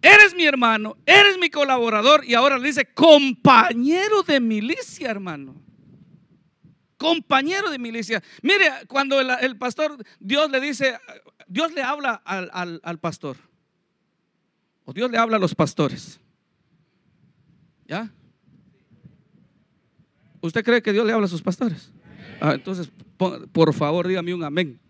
[0.00, 5.60] eres mi hermano, eres mi colaborador y ahora le dice, compañero de milicia, hermano.
[6.96, 8.22] Compañero de milicia.
[8.42, 10.96] Mire, cuando el, pastor, Dios le dice,
[11.48, 13.36] Dios le habla al, al pastor.
[14.84, 16.20] O Dios le habla a los pastores.
[17.88, 18.08] ¿Ya?
[20.40, 21.90] ¿Usted cree que Dios le habla a sus pastores?
[22.40, 24.81] Ah, entonces, por favor, dígame un amén.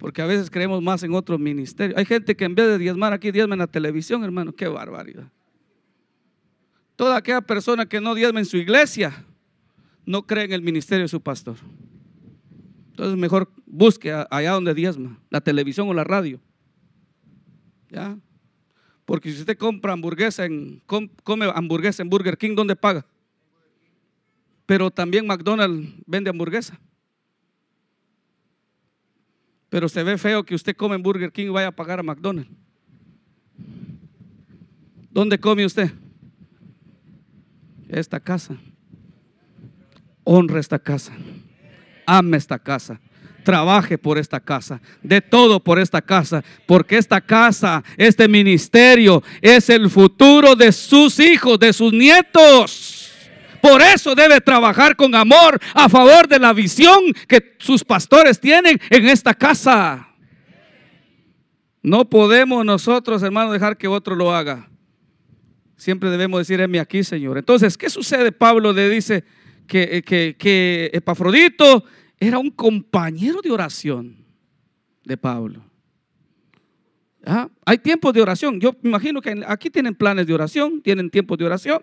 [0.00, 1.94] Porque a veces creemos más en otro ministerio.
[1.98, 4.50] Hay gente que en vez de diezmar aquí, diezma en la televisión, hermano.
[4.54, 5.30] Qué barbaridad.
[6.96, 9.26] Toda aquella persona que no diezma en su iglesia,
[10.06, 11.56] no cree en el ministerio de su pastor.
[12.88, 16.40] Entonces mejor busque allá donde diezma, la televisión o la radio.
[17.90, 18.16] ¿Ya?
[19.04, 23.04] Porque si usted compra hamburguesa en, come hamburguesa en Burger King, ¿dónde paga?
[24.64, 26.80] Pero también McDonald's vende hamburguesa.
[29.70, 32.02] Pero se ve feo que usted come en Burger King y vaya a pagar a
[32.02, 32.50] McDonald's.
[35.10, 35.90] ¿Dónde come usted?
[37.88, 38.56] Esta casa.
[40.24, 41.12] Honra esta casa.
[42.06, 43.00] Ame esta casa.
[43.44, 44.80] Trabaje por esta casa.
[45.02, 46.44] De todo por esta casa.
[46.66, 52.89] Porque esta casa, este ministerio, es el futuro de sus hijos, de sus nietos.
[53.60, 58.80] Por eso debe trabajar con amor a favor de la visión que sus pastores tienen
[58.90, 60.08] en esta casa.
[61.82, 64.68] No podemos nosotros, hermanos, dejar que otro lo haga.
[65.76, 67.38] Siempre debemos decir, heme aquí, Señor.
[67.38, 68.32] Entonces, ¿qué sucede?
[68.32, 69.24] Pablo le dice
[69.66, 71.84] que, que, que Epafrodito
[72.18, 74.26] era un compañero de oración
[75.04, 75.64] de Pablo.
[77.24, 77.48] ¿Ah?
[77.64, 78.60] Hay tiempos de oración.
[78.60, 81.82] Yo imagino que aquí tienen planes de oración, tienen tiempos de oración.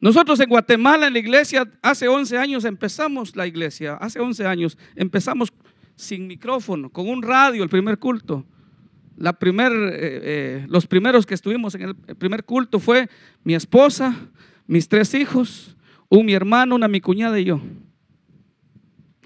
[0.00, 4.78] Nosotros en Guatemala, en la iglesia, hace 11 años empezamos la iglesia, hace 11 años
[4.96, 5.52] empezamos
[5.94, 8.46] sin micrófono, con un radio, el primer culto.
[9.18, 13.10] La eh, eh, los primeros que estuvimos en el primer culto fue
[13.44, 14.16] mi esposa,
[14.66, 15.76] mis tres hijos,
[16.08, 17.60] un mi hermano, una mi cuñada y yo.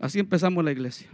[0.01, 1.09] Así empezamos la iglesia.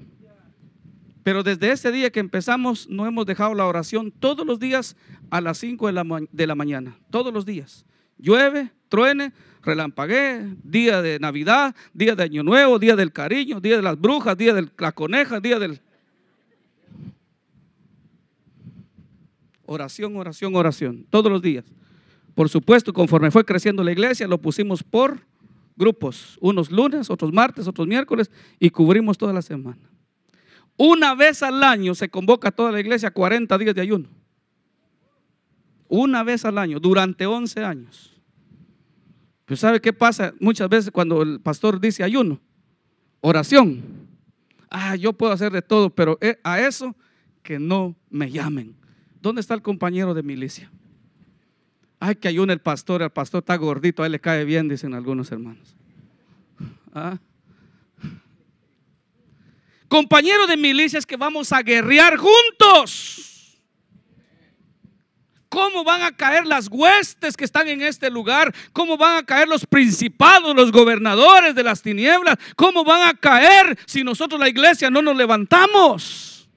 [1.22, 4.96] Pero desde ese día que empezamos, no hemos dejado la oración todos los días
[5.28, 7.84] a las 5 de la, de la mañana, todos los días
[8.20, 13.82] llueve, truene, relampaguee, día de Navidad, día de Año Nuevo, día del cariño, día de
[13.82, 15.80] las brujas, día de la coneja, día del...
[19.66, 21.64] Oración, oración, oración, todos los días.
[22.34, 25.20] Por supuesto, conforme fue creciendo la iglesia, lo pusimos por
[25.76, 29.78] grupos, unos lunes, otros martes, otros miércoles, y cubrimos toda la semana.
[30.76, 34.08] Una vez al año se convoca toda la iglesia a 40 días de ayuno.
[35.92, 38.12] Una vez al año, durante 11 años.
[39.44, 42.40] Pero ¿sabe qué pasa muchas veces cuando el pastor dice ayuno?
[43.20, 43.82] Oración.
[44.70, 46.94] Ah, yo puedo hacer de todo, pero eh, a eso
[47.42, 48.76] que no me llamen.
[49.20, 50.70] ¿Dónde está el compañero de milicia?
[51.98, 54.94] Ay, que ayune el pastor, el pastor está gordito, a él le cae bien, dicen
[54.94, 55.74] algunos hermanos.
[56.94, 57.18] ¿Ah?
[59.88, 63.29] Compañero de milicia es que vamos a guerrear juntos.
[65.50, 68.54] ¿Cómo van a caer las huestes que están en este lugar?
[68.72, 72.36] ¿Cómo van a caer los principados, los gobernadores de las tinieblas?
[72.54, 76.48] ¿Cómo van a caer si nosotros la iglesia no nos levantamos?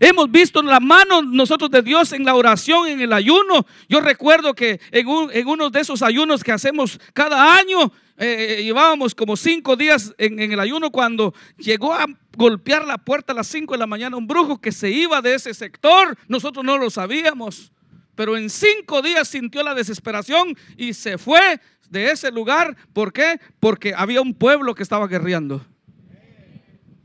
[0.00, 3.66] Hemos visto la mano nosotros de Dios en la oración, en el ayuno.
[3.90, 9.14] Yo recuerdo que en, en uno de esos ayunos que hacemos cada año, eh, llevábamos
[9.14, 12.06] como cinco días en, el ayuno cuando llegó a
[12.36, 15.34] golpear la puerta a las cinco de la mañana un brujo que se iba de
[15.34, 16.16] ese sector.
[16.28, 17.72] Nosotros no lo sabíamos,
[18.14, 21.60] pero en cinco días sintió la desesperación y se fue
[21.90, 22.76] de ese lugar.
[22.92, 23.40] ¿Por qué?
[23.58, 25.64] Porque había un pueblo que estaba guerreando.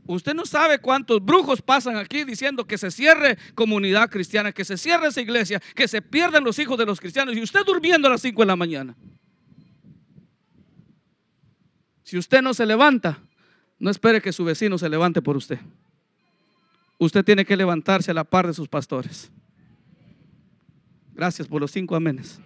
[0.06, 4.76] Usted no sabe cuántos brujos pasan aquí diciendo que se cierre comunidad cristiana, que se
[4.76, 8.12] cierre esa iglesia, que se pierdan los hijos de los cristianos y usted durmiendo a
[8.12, 8.96] las 5 de la mañana.
[12.10, 13.20] Si usted no se levanta,
[13.78, 15.60] no espere que su vecino se levante por usted.
[16.98, 19.30] Usted tiene que levantarse a la par de sus pastores.
[21.14, 22.40] Gracias por los cinco amenes.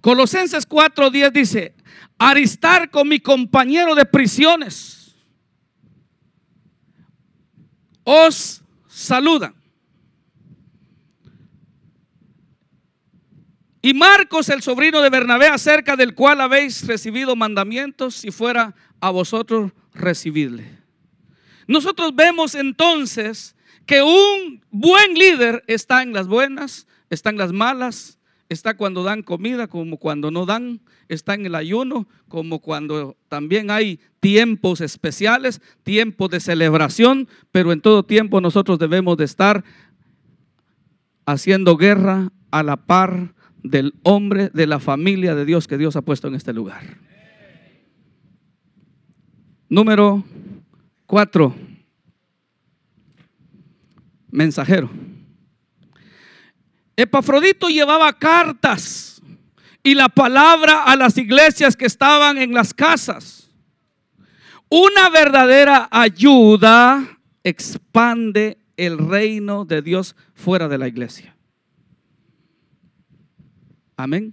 [0.00, 1.74] Colosenses 4:10 dice,
[2.16, 5.14] Aristarco, mi compañero de prisiones,
[8.02, 9.52] os saluda.
[13.84, 19.10] Y Marcos, el sobrino de Bernabé, acerca del cual habéis recibido mandamientos, si fuera a
[19.10, 20.78] vosotros recibirle.
[21.66, 23.54] Nosotros vemos entonces
[23.84, 28.18] que un buen líder está en las buenas, está en las malas,
[28.48, 30.80] está cuando dan comida como cuando no dan,
[31.10, 37.82] está en el ayuno como cuando también hay tiempos especiales, tiempos de celebración, pero en
[37.82, 39.62] todo tiempo nosotros debemos de estar
[41.26, 43.33] haciendo guerra a la par
[43.64, 46.98] del hombre, de la familia de Dios que Dios ha puesto en este lugar.
[49.68, 50.22] Número
[51.06, 51.54] cuatro.
[54.30, 54.90] mensajero.
[56.96, 59.22] Epafrodito llevaba cartas
[59.82, 63.50] y la palabra a las iglesias que estaban en las casas.
[64.68, 71.33] Una verdadera ayuda expande el reino de Dios fuera de la iglesia.
[73.96, 74.32] Amén.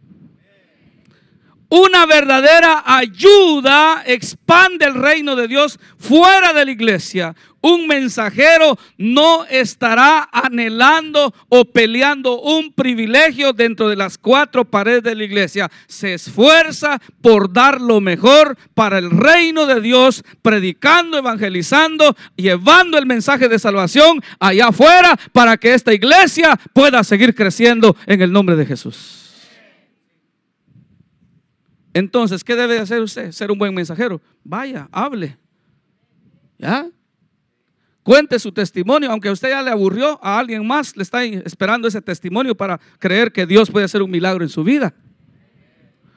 [1.74, 7.34] Una verdadera ayuda expande el reino de Dios fuera de la iglesia.
[7.62, 15.16] Un mensajero no estará anhelando o peleando un privilegio dentro de las cuatro paredes de
[15.16, 15.72] la iglesia.
[15.88, 23.06] Se esfuerza por dar lo mejor para el reino de Dios, predicando, evangelizando, llevando el
[23.06, 28.58] mensaje de salvación allá afuera para que esta iglesia pueda seguir creciendo en el nombre
[28.58, 29.21] de Jesús.
[31.94, 33.32] Entonces, ¿qué debe hacer usted?
[33.32, 34.22] Ser un buen mensajero.
[34.44, 35.38] Vaya, hable.
[36.58, 36.88] ¿Ya?
[38.04, 42.02] Cuente su testimonio, aunque usted ya le aburrió a alguien más, le está esperando ese
[42.02, 44.94] testimonio para creer que Dios puede hacer un milagro en su vida.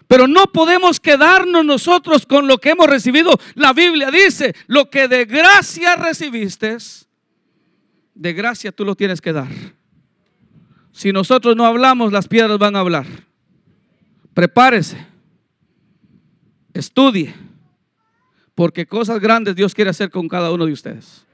[0.06, 3.38] Pero no podemos quedarnos nosotros con lo que hemos recibido.
[3.54, 6.76] La Biblia dice, lo que de gracia recibiste,
[8.14, 9.48] de gracia tú lo tienes que dar.
[10.92, 13.06] Si nosotros no hablamos, las piedras van a hablar.
[14.32, 15.13] Prepárese
[16.74, 17.32] Estudie,
[18.54, 21.24] porque cosas grandes Dios quiere hacer con cada uno de ustedes.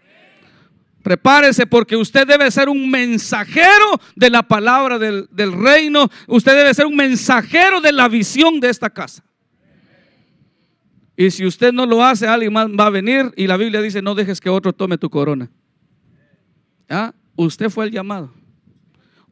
[1.02, 6.10] Prepárese porque usted debe ser un mensajero de la palabra del, del, reino.
[6.26, 9.24] Usted debe ser un mensajero de la visión de esta casa.
[11.16, 14.02] Y si usted no lo hace, alguien más va a venir y la Biblia dice,
[14.02, 15.50] no dejes que otro tome tu corona.
[16.88, 17.14] ¿Ah?
[17.34, 18.30] Usted fue el llamado.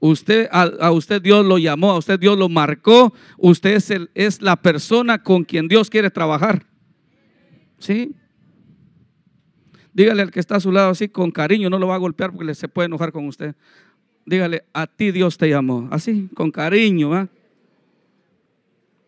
[0.01, 3.13] Usted, a, usted Dios lo llamó, a usted Dios lo marcó.
[3.37, 6.65] Usted es, es la persona con quien Dios quiere trabajar.
[7.79, 8.15] ¿Sí?
[9.93, 12.33] Dígale al que está a su lado así con cariño, no lo va a golpear
[12.33, 13.57] porque se puede enojar con usted.
[14.25, 15.89] Dígale, a ti Dios te llamó.
[15.91, 17.29] Así, con cariño.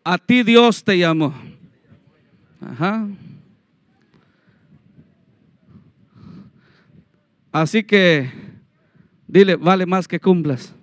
[0.03, 1.33] A ti Dios te llamó.
[2.59, 3.07] Ajá.
[7.51, 8.29] Así que
[9.27, 10.73] dile, vale más que cumplas.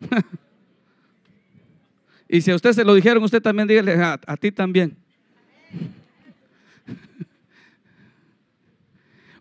[2.28, 4.96] y si a usted se lo dijeron, usted también dígale a, a ti también.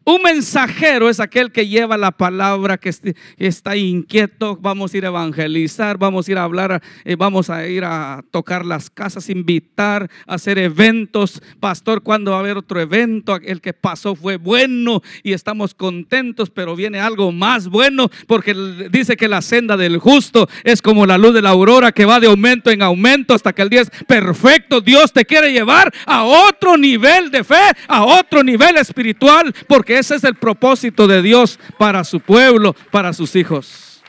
[0.07, 2.93] Un mensajero es aquel que lleva la palabra, que
[3.37, 4.55] está inquieto.
[4.55, 8.23] Vamos a ir a evangelizar, vamos a ir a hablar, eh, vamos a ir a
[8.31, 11.41] tocar las casas, invitar, hacer eventos.
[11.59, 13.35] Pastor, ¿cuándo va a haber otro evento?
[13.35, 18.53] El que pasó fue bueno y estamos contentos, pero viene algo más bueno porque
[18.89, 22.21] dice que la senda del justo es como la luz de la aurora que va
[22.21, 24.79] de aumento en aumento hasta que el día es perfecto.
[24.79, 30.15] Dios te quiere llevar a otro nivel de fe, a otro nivel espiritual, porque ese
[30.15, 34.01] es el propósito de Dios para su pueblo, para sus hijos.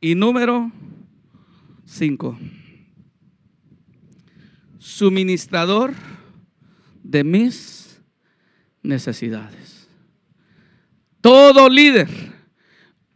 [0.00, 0.70] Y número
[1.84, 2.38] 5.
[4.78, 5.92] Suministrador
[7.02, 8.00] de mis
[8.82, 9.88] necesidades.
[11.20, 12.08] Todo líder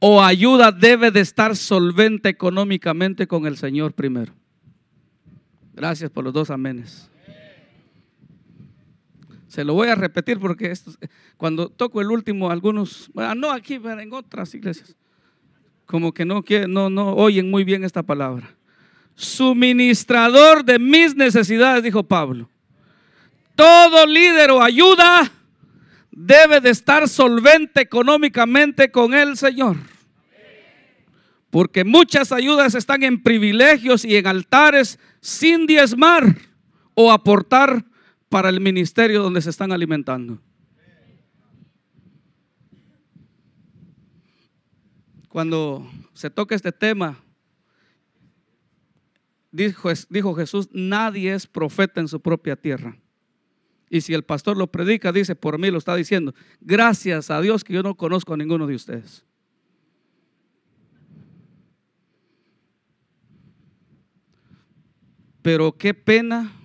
[0.00, 4.32] o ayuda debe de estar solvente económicamente con el Señor primero.
[5.74, 7.11] Gracias por los dos amenes.
[9.53, 10.72] Se lo voy a repetir porque
[11.36, 14.96] cuando toco el último, algunos, no aquí, pero en otras iglesias,
[15.84, 18.48] como que no, no, no oyen muy bien esta palabra.
[19.14, 22.48] Suministrador de mis necesidades, dijo Pablo.
[23.55, 25.30] Todo líder o ayuda
[26.11, 29.76] debe de estar solvente económicamente con el Señor.
[31.50, 36.36] Porque muchas ayudas están en privilegios y en altares sin diezmar
[36.94, 37.91] o aportar
[38.32, 40.40] para el ministerio donde se están alimentando.
[45.28, 47.22] Cuando se toca este tema,
[49.50, 52.96] dijo, Jesús, nadie es profeta en su propia tierra.
[53.90, 57.62] Y si el pastor lo predica, dice, por mí lo está diciendo, gracias a Dios
[57.62, 59.26] que yo no conozco a ninguno de ustedes.
[65.42, 66.61] Pero qué pena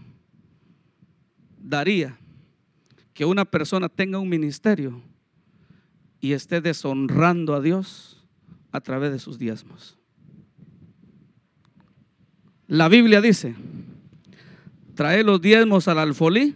[1.67, 2.17] daría
[3.13, 5.01] que una persona tenga un ministerio
[6.19, 8.25] y esté deshonrando a Dios
[8.71, 9.97] a través de sus diezmos.
[12.67, 13.55] La Biblia dice,
[14.95, 16.55] trae los diezmos al alfolí.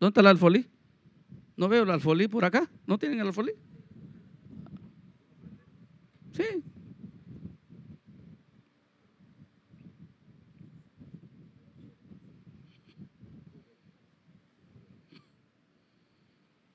[0.00, 0.66] ¿Dónde está el alfolí?
[1.56, 2.68] No veo el alfolí por acá.
[2.86, 3.52] ¿No tienen el alfolí?
[6.32, 6.44] Sí,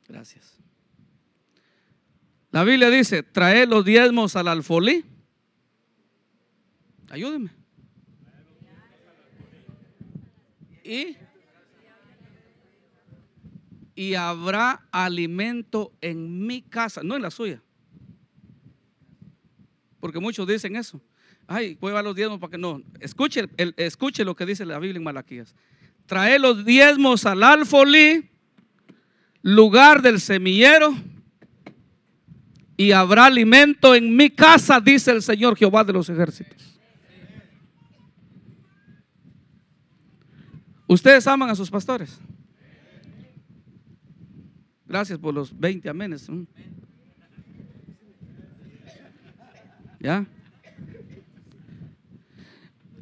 [0.09, 0.57] Gracias.
[2.51, 5.05] La Biblia dice, trae los diezmos al alfolí.
[7.11, 7.51] Ayúdeme.
[10.83, 11.15] Y,
[13.93, 17.61] y habrá alimento en mi casa, no en la suya.
[19.99, 20.99] Porque muchos dicen eso.
[21.45, 22.81] Ay, voy a los diezmos para que no.
[22.99, 25.53] Escuche, el- escuche lo que dice la Biblia en Malaquías.
[26.07, 28.29] Trae los diezmos al alfolí,
[29.41, 30.95] lugar del semillero,
[32.79, 36.79] y habrá alimento en mi casa, dice el Señor Jehová de los ejércitos.
[40.87, 42.17] ¿Ustedes aman a sus pastores?
[44.87, 46.27] Gracias por los 20 amenes.
[49.99, 50.25] ¿Ya?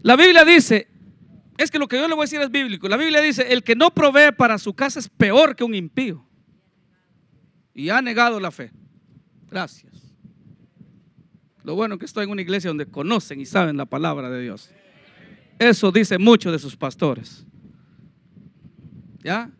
[0.02, 0.88] La Biblia dice,
[1.58, 2.90] es que lo que yo le voy a decir es bíblico.
[2.90, 6.27] La Biblia dice, el que no provee para su casa es peor que un impío.
[7.78, 8.72] Y ha negado la fe.
[9.52, 9.94] Gracias.
[11.64, 14.72] Lo bueno que estoy en una iglesia donde conocen y saben la palabra de Dios.
[15.60, 17.46] Eso dice mucho de sus pastores.
[19.24, 19.52] ¿Ya?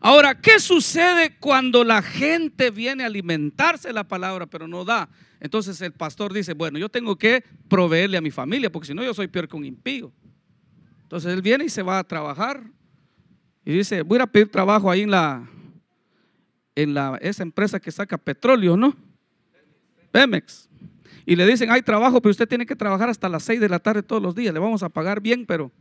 [0.00, 5.08] Ahora, ¿qué sucede cuando la gente viene a alimentarse la palabra pero no da?
[5.40, 9.02] Entonces el pastor dice, bueno, yo tengo que proveerle a mi familia porque si no
[9.02, 10.12] yo soy peor que un impío.
[11.02, 12.62] Entonces él viene y se va a trabajar
[13.64, 15.48] y dice, voy a pedir trabajo ahí en la,
[16.74, 18.96] en la, esa empresa que saca petróleo, ¿no?
[20.10, 20.68] Pemex.
[21.26, 23.78] Y le dicen, hay trabajo, pero usted tiene que trabajar hasta las 6 de la
[23.78, 24.52] tarde todos los días.
[24.52, 25.72] Le vamos a pagar bien, pero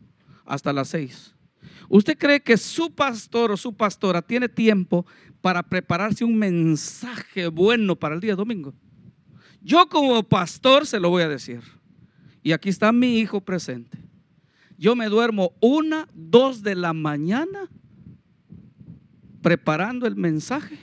[0.46, 1.36] hasta las 6.
[1.89, 5.06] ¿Usted cree que su pastor o su pastora tiene tiempo
[5.41, 8.74] para prepararse un mensaje bueno para el día domingo?
[9.62, 11.62] Yo como pastor se lo voy a decir.
[12.41, 13.98] Y aquí está mi hijo presente.
[14.78, 17.70] Yo me duermo una, dos de la mañana
[19.44, 20.80] preparando el mensaje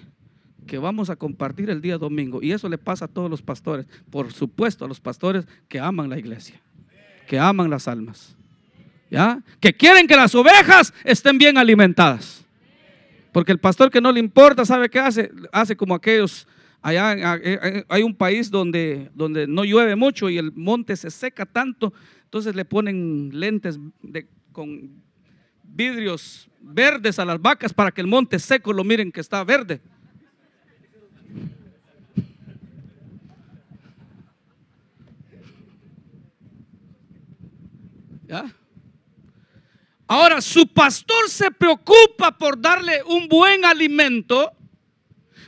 [0.68, 2.40] que vamos a compartir el día domingo.
[2.40, 3.86] Y eso le pasa a todos los pastores.
[4.08, 6.60] Por supuesto, a los pastores que aman la iglesia,
[7.26, 8.36] que aman las almas.
[9.10, 9.42] ¿Ya?
[9.58, 12.46] Que quieren que las ovejas estén bien alimentadas.
[13.32, 15.32] Porque el pastor que no le importa, ¿sabe qué hace?
[15.50, 16.46] Hace como aquellos,
[16.80, 21.46] allá eh, hay un país donde, donde no llueve mucho y el monte se seca
[21.46, 21.92] tanto,
[22.24, 24.90] entonces le ponen lentes de, con
[25.74, 29.80] vidrios verdes a las vacas para que el monte seco lo miren que está verde.
[38.26, 38.54] ¿Ya?
[40.06, 44.52] Ahora, su pastor se preocupa por darle un buen alimento,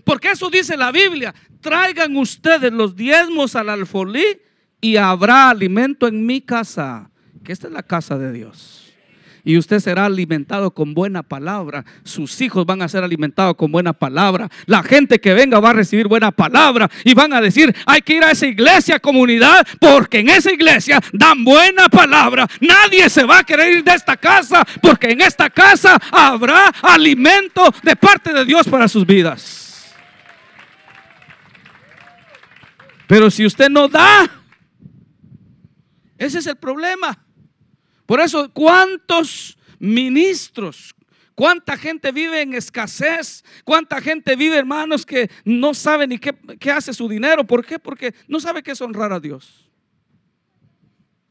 [0.04, 1.34] porque eso dice la Biblia.
[1.60, 4.24] Traigan ustedes los diezmos al alfolí
[4.80, 7.10] y habrá alimento en mi casa,
[7.44, 8.91] que esta es la casa de Dios.
[9.44, 11.84] Y usted será alimentado con buena palabra.
[12.04, 14.48] Sus hijos van a ser alimentados con buena palabra.
[14.66, 16.88] La gente que venga va a recibir buena palabra.
[17.04, 21.00] Y van a decir, hay que ir a esa iglesia, comunidad, porque en esa iglesia
[21.12, 22.46] dan buena palabra.
[22.60, 27.74] Nadie se va a querer ir de esta casa, porque en esta casa habrá alimento
[27.82, 29.92] de parte de Dios para sus vidas.
[33.08, 34.30] Pero si usted no da,
[36.16, 37.21] ese es el problema.
[38.06, 40.94] Por eso, ¿cuántos ministros,
[41.34, 43.44] cuánta gente vive en escasez?
[43.64, 47.44] ¿Cuánta gente vive, hermanos, que no sabe ni qué, hace su dinero?
[47.44, 47.78] ¿Por qué?
[47.78, 49.68] Porque no sabe qué es honrar a Dios.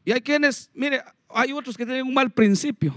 [0.04, 2.94] Y hay quienes, mire, hay otros que tienen un mal principio.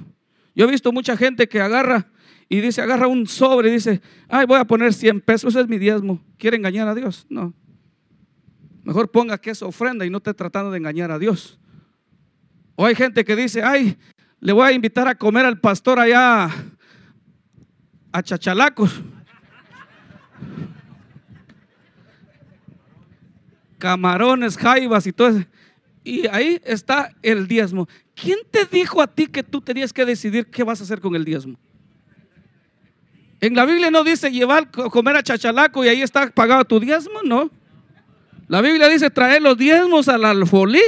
[0.55, 2.09] Yo he visto mucha gente que agarra
[2.47, 5.67] y dice, agarra un sobre y dice, ay, voy a poner 100 pesos, ese es
[5.67, 6.23] mi diezmo.
[6.37, 7.25] ¿Quiere engañar a Dios?
[7.29, 7.53] No.
[8.83, 11.59] Mejor ponga que es ofrenda y no esté tratando de engañar a Dios.
[12.75, 13.97] O hay gente que dice, ay,
[14.39, 16.49] le voy a invitar a comer al pastor allá
[18.11, 19.01] a Chachalacos.
[23.77, 25.45] Camarones, jaivas y todo eso.
[26.03, 27.87] Y ahí está el diezmo.
[28.13, 31.15] ¿Quién te dijo a ti que tú tenías que decidir qué vas a hacer con
[31.15, 31.57] el diezmo?
[33.41, 37.21] En la Biblia no dice llevar comer a Chachalaco y ahí está pagado tu diezmo,
[37.23, 37.49] no.
[38.47, 40.81] La Biblia dice traer los diezmos al alfolí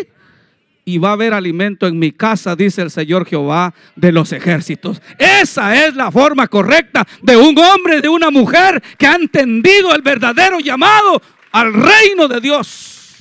[0.87, 5.01] y va a haber alimento en mi casa, dice el Señor Jehová de los ejércitos.
[5.19, 10.01] Esa es la forma correcta de un hombre, de una mujer que ha entendido el
[10.01, 11.21] verdadero llamado
[11.51, 13.17] al reino de Dios.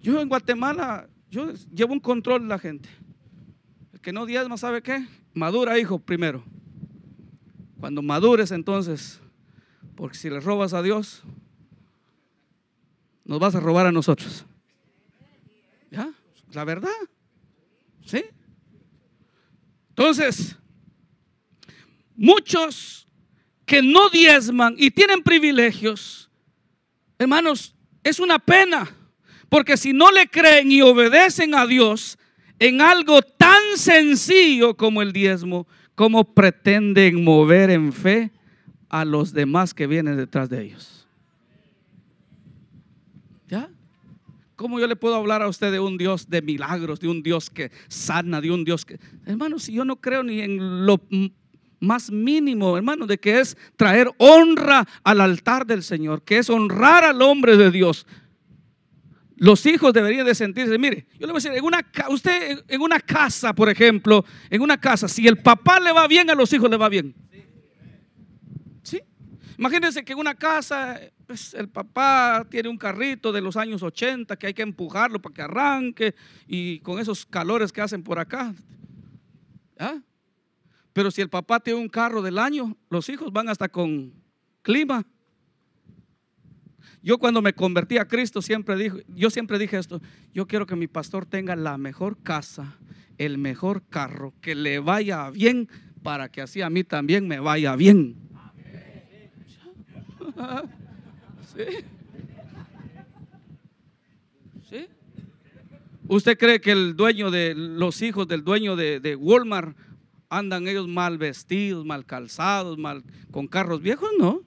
[0.00, 2.88] Yo en Guatemala, yo llevo un control de la gente.
[3.92, 5.06] El que no diezma, ¿sabe qué?
[5.34, 6.42] Madura, hijo, primero.
[7.78, 9.20] Cuando madures, entonces,
[9.96, 11.24] porque si le robas a Dios,
[13.26, 14.44] nos vas a robar a nosotros.
[15.90, 16.10] ¿Ya?
[16.52, 16.90] La verdad.
[18.04, 18.24] ¿Sí?
[19.90, 20.56] Entonces,
[22.16, 23.06] muchos
[23.64, 26.30] que no diezman y tienen privilegios,
[27.18, 27.74] hermanos,
[28.04, 28.88] es una pena.
[29.48, 32.18] Porque si no le creen y obedecen a Dios
[32.58, 38.30] en algo tan sencillo como el diezmo, ¿cómo pretenden mover en fe
[38.88, 41.06] a los demás que vienen detrás de ellos?
[43.48, 43.68] ¿Ya?
[44.56, 47.50] ¿Cómo yo le puedo hablar a usted de un Dios de milagros, de un Dios
[47.50, 48.98] que sana, de un Dios que...
[49.26, 50.98] Hermano, si yo no creo ni en lo
[51.78, 57.04] más mínimo, hermano, de que es traer honra al altar del Señor, que es honrar
[57.04, 58.06] al hombre de Dios.
[59.36, 62.80] Los hijos deberían de sentirse, mire, yo le voy a decir, en una, usted en
[62.80, 66.50] una casa, por ejemplo, en una casa, si el papá le va bien, a los
[66.54, 67.14] hijos le va bien.
[69.58, 74.36] Imagínense que en una casa, pues, el papá tiene un carrito de los años 80
[74.36, 76.14] que hay que empujarlo para que arranque
[76.46, 78.54] y con esos calores que hacen por acá.
[79.78, 79.98] ¿Ah?
[80.92, 84.12] Pero si el papá tiene un carro del año, los hijos van hasta con
[84.62, 85.04] clima.
[87.02, 90.00] Yo cuando me convertí a Cristo siempre dije, yo siempre dije esto,
[90.34, 92.76] yo quiero que mi pastor tenga la mejor casa,
[93.16, 95.68] el mejor carro, que le vaya bien
[96.02, 98.16] para que así a mí también me vaya bien.
[101.54, 101.64] ¿Sí?
[104.68, 104.86] ¿Sí?
[106.08, 109.76] ¿Usted cree que el dueño de los hijos del dueño de, Walmart
[110.28, 114.42] andan ellos mal vestidos, mal calzados, mal con carros viejos, no.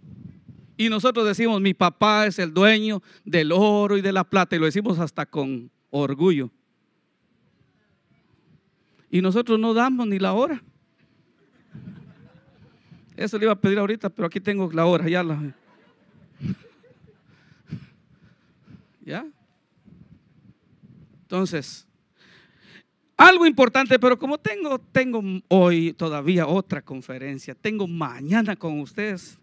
[0.77, 4.59] Y nosotros decimos, mi papá es el dueño del oro y de la plata, y
[4.59, 6.49] lo decimos hasta con orgullo.
[9.11, 10.63] Y nosotros no damos ni la hora.
[13.17, 15.53] Eso le iba a pedir ahorita, pero aquí tengo la hora, ya la.
[19.01, 19.25] ¿Ya?
[21.23, 21.87] Entonces,
[23.19, 29.37] algo importante, pero como tengo, tengo hoy todavía otra conferencia, tengo mañana con ustedes.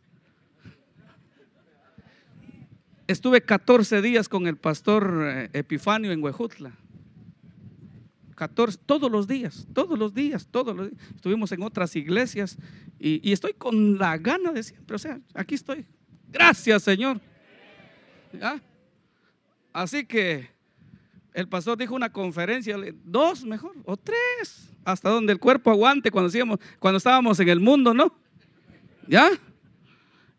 [3.06, 6.72] Estuve 14 días con el pastor eh, Epifanio en Huejutla.
[8.34, 11.02] 14, todos los días, todos los días, todos los días.
[11.14, 12.56] Estuvimos en otras iglesias
[12.98, 14.96] y, y estoy con la gana de siempre.
[14.96, 15.86] O sea, aquí estoy.
[16.28, 17.20] Gracias, Señor.
[18.32, 18.60] ¿Ya?
[19.72, 20.48] Así que
[21.32, 26.58] el pastor dijo una conferencia, dos mejor, o tres, hasta donde el cuerpo aguante cuando,
[26.78, 28.14] cuando estábamos en el mundo, ¿no?
[29.06, 29.30] ¿Ya?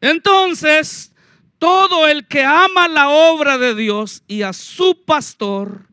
[0.01, 1.13] Entonces,
[1.59, 5.87] todo el que ama la obra de Dios y a su pastor,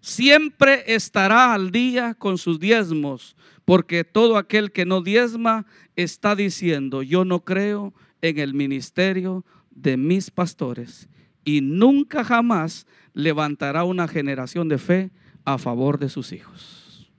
[0.00, 7.02] siempre estará al día con sus diezmos, porque todo aquel que no diezma está diciendo,
[7.02, 7.94] yo no creo
[8.24, 11.08] en el ministerio de mis pastores
[11.44, 15.10] y nunca jamás levantará una generación de fe
[15.44, 17.12] a favor de sus hijos.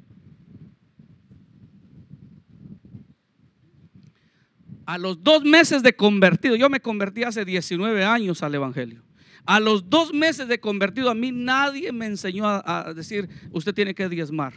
[4.88, 9.04] A los dos meses de convertido, yo me convertí hace 19 años al Evangelio.
[9.46, 13.94] A los dos meses de convertido, a mí nadie me enseñó a, decir, usted tiene
[13.94, 14.54] que diezmar.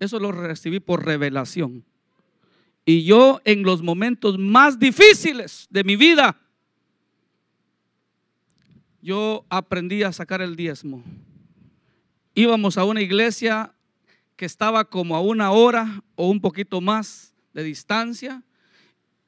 [0.00, 1.84] Eso lo recibí por revelación.
[2.88, 6.40] Y yo en los momentos más difíciles de mi vida,
[9.02, 11.02] yo aprendí a sacar el diezmo.
[12.32, 13.74] Íbamos a una iglesia
[14.36, 18.44] que estaba como a una hora o un poquito más de distancia.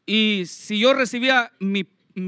[0.06, 1.84] Y si yo recibía mi,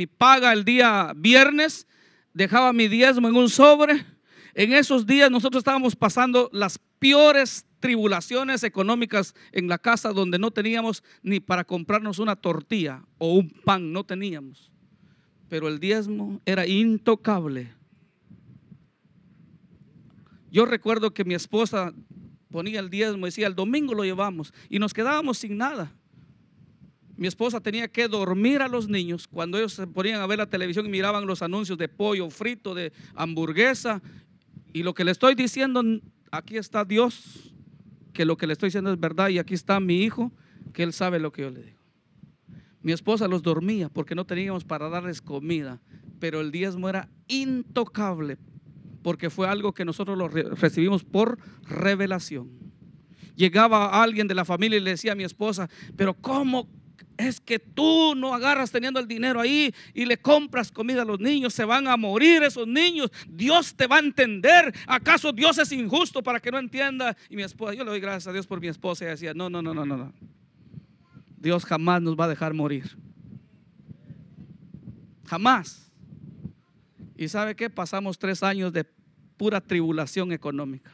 [0.06, 1.86] paga el día viernes,
[2.34, 4.04] dejaba mi diezmo en un sobre.
[4.54, 10.50] En esos días nosotros estábamos pasando las peores tribulaciones económicas en la casa donde no
[10.50, 14.70] teníamos ni para comprarnos una tortilla o un pan, no teníamos
[15.50, 17.74] pero el diezmo era intocable.
[20.50, 21.92] Yo recuerdo que mi esposa
[22.50, 25.92] ponía el diezmo decía, el domingo lo llevamos y nos quedábamos sin nada.
[27.16, 30.48] Mi esposa tenía que dormir a los niños cuando ellos se ponían a ver la
[30.48, 34.00] televisión y miraban los anuncios de pollo frito, de hamburguesa.
[34.72, 35.82] Y lo que le estoy diciendo,
[36.30, 37.52] aquí está Dios,
[38.12, 40.32] que lo que le estoy diciendo es verdad y aquí está mi hijo,
[40.72, 41.80] que él sabe lo que yo le digo.
[42.82, 45.80] Mi esposa los dormía porque no teníamos para darles comida,
[46.18, 48.38] pero el diezmo era intocable
[49.02, 52.50] porque fue algo que nosotros lo recibimos por revelación.
[53.34, 56.68] Llegaba alguien de la familia y le decía a mi esposa, pero ¿cómo
[57.20, 61.20] es que tú no agarras teniendo el dinero ahí y le compras comida a los
[61.20, 61.54] niños?
[61.54, 63.10] Se van a morir esos niños.
[63.28, 64.74] Dios te va a entender.
[64.86, 67.16] ¿Acaso Dios es injusto para que no entienda?
[67.28, 69.50] Y mi esposa, yo le doy gracias a Dios por mi esposa y decía, no,
[69.50, 69.96] no, no, no, no.
[69.96, 70.12] no.
[71.38, 72.96] Dios jamás nos va a dejar morir.
[75.26, 75.90] Jamás.
[77.16, 77.70] ¿Y sabe qué?
[77.70, 78.84] Pasamos tres años de
[79.36, 80.90] pura tribulación económica.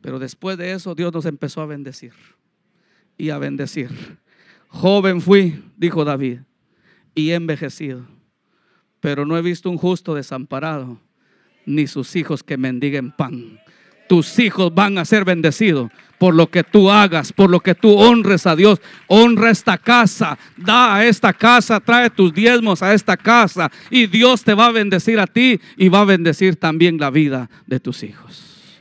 [0.00, 2.12] Pero después de eso Dios nos empezó a bendecir
[3.16, 3.90] y a bendecir.
[4.68, 6.40] Joven fui, dijo David,
[7.14, 8.06] y he envejecido,
[9.00, 11.00] pero no he visto un justo desamparado,
[11.66, 13.60] ni sus hijos que mendiguen pan.
[14.08, 17.96] Tus hijos van a ser bendecidos por lo que tú hagas, por lo que tú
[17.96, 18.80] honres a Dios.
[19.06, 24.42] Honra esta casa, da a esta casa, trae tus diezmos a esta casa y Dios
[24.42, 28.02] te va a bendecir a ti y va a bendecir también la vida de tus
[28.02, 28.80] hijos.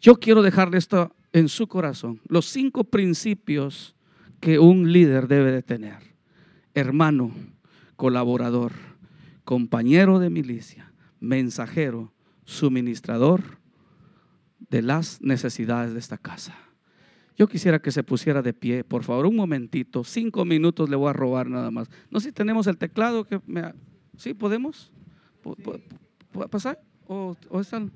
[0.00, 3.94] Yo quiero dejarle esto en su corazón, los cinco principios
[4.44, 5.96] que un líder debe de tener.
[6.74, 7.32] Hermano,
[7.96, 8.72] colaborador,
[9.42, 12.12] compañero de milicia, mensajero,
[12.44, 13.58] suministrador
[14.58, 16.58] de las necesidades de esta casa.
[17.38, 21.08] Yo quisiera que se pusiera de pie, por favor, un momentito, cinco minutos le voy
[21.08, 21.88] a robar nada más.
[22.10, 23.72] No sé si tenemos el teclado que me...
[24.18, 24.92] ¿Sí podemos?
[25.40, 26.82] ¿Puede pasar?
[27.06, 27.90] ¿O, o están?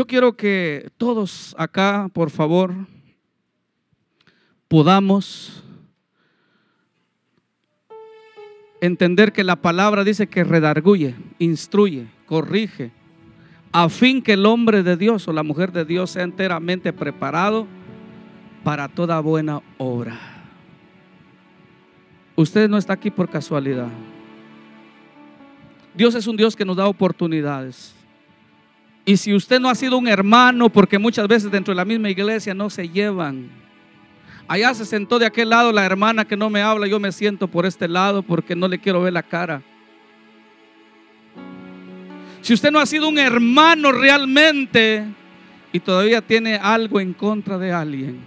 [0.00, 2.74] Yo quiero que todos acá, por favor,
[4.66, 5.62] podamos
[8.80, 12.92] entender que la palabra dice que redarguye, instruye, corrige,
[13.72, 17.66] a fin que el hombre de Dios o la mujer de Dios sea enteramente preparado
[18.64, 20.18] para toda buena obra.
[22.36, 23.88] Usted no está aquí por casualidad.
[25.94, 27.99] Dios es un Dios que nos da oportunidades.
[29.04, 32.10] Y si usted no ha sido un hermano, porque muchas veces dentro de la misma
[32.10, 33.48] iglesia no se llevan.
[34.46, 37.48] Allá se sentó de aquel lado la hermana que no me habla, yo me siento
[37.48, 39.62] por este lado porque no le quiero ver la cara.
[42.40, 45.04] Si usted no ha sido un hermano realmente
[45.72, 48.18] y todavía tiene algo en contra de alguien,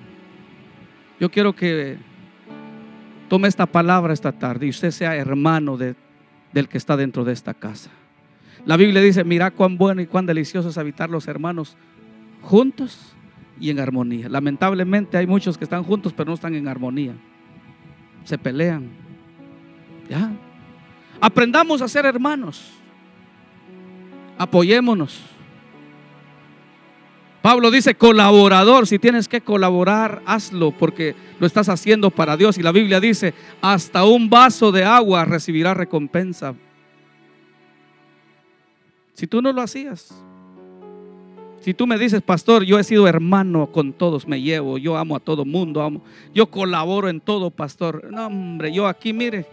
[1.19, 1.97] yo quiero que
[3.27, 5.95] tome esta palabra esta tarde y usted sea hermano de,
[6.53, 7.89] del que está dentro de esta casa.
[8.65, 11.75] La Biblia dice, mira cuán bueno y cuán delicioso es habitar los hermanos
[12.41, 13.13] juntos
[13.59, 14.29] y en armonía.
[14.29, 17.13] Lamentablemente hay muchos que están juntos pero no están en armonía.
[18.23, 18.89] Se pelean.
[20.09, 20.31] Ya.
[21.19, 22.71] Aprendamos a ser hermanos.
[24.37, 25.21] Apoyémonos.
[27.41, 32.57] Pablo dice colaborador, si tienes que colaborar, hazlo porque lo estás haciendo para Dios.
[32.57, 36.55] Y la Biblia dice, hasta un vaso de agua recibirá recompensa
[39.13, 40.13] si tú no lo hacías.
[41.61, 45.15] Si tú me dices, pastor, yo he sido hermano con todos, me llevo, yo amo
[45.15, 46.01] a todo mundo, amo,
[46.33, 48.09] yo colaboro en todo, pastor.
[48.11, 49.45] No, hombre, yo aquí, mire,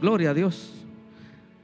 [0.00, 0.72] gloria a Dios.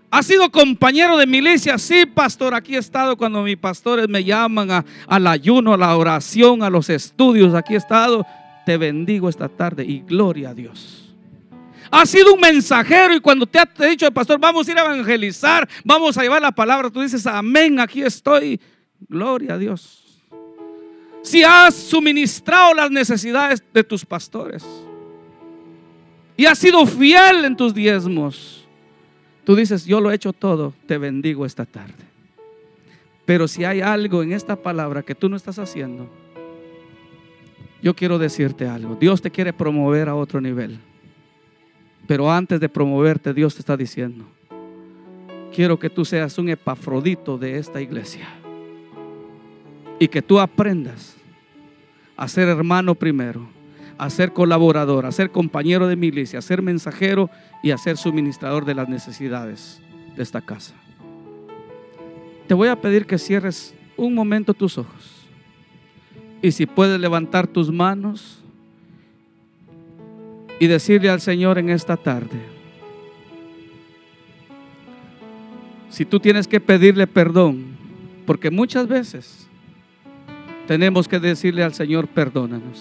[0.08, 1.78] ¿Ha sido compañero de milicia?
[1.78, 6.62] Sí, pastor, aquí he estado cuando mis pastores me llaman al ayuno, a la oración,
[6.62, 8.24] a los estudios, aquí he estado.
[8.64, 11.01] Te bendigo esta tarde y gloria a Dios.
[11.94, 14.80] Ha sido un mensajero y cuando te ha dicho el pastor, vamos a ir a
[14.80, 18.58] evangelizar, vamos a llevar la palabra, tú dices, amén, aquí estoy.
[19.10, 20.02] Gloria a Dios.
[21.22, 24.64] Si has suministrado las necesidades de tus pastores
[26.34, 28.66] y has sido fiel en tus diezmos,
[29.44, 31.92] tú dices, yo lo he hecho todo, te bendigo esta tarde.
[33.26, 36.08] Pero si hay algo en esta palabra que tú no estás haciendo,
[37.82, 38.96] yo quiero decirte algo.
[38.96, 40.78] Dios te quiere promover a otro nivel.
[42.06, 44.24] Pero antes de promoverte, Dios te está diciendo,
[45.54, 48.28] quiero que tú seas un epafrodito de esta iglesia.
[49.98, 51.16] Y que tú aprendas
[52.16, 53.48] a ser hermano primero,
[53.98, 57.30] a ser colaborador, a ser compañero de milicia, a ser mensajero
[57.62, 59.80] y a ser suministrador de las necesidades
[60.16, 60.74] de esta casa.
[62.48, 65.28] Te voy a pedir que cierres un momento tus ojos.
[66.42, 68.41] Y si puedes levantar tus manos
[70.62, 72.40] y decirle al Señor en esta tarde,
[75.90, 77.64] si tú tienes que pedirle perdón,
[78.26, 79.48] porque muchas veces
[80.68, 82.80] tenemos que decirle al Señor, perdónanos.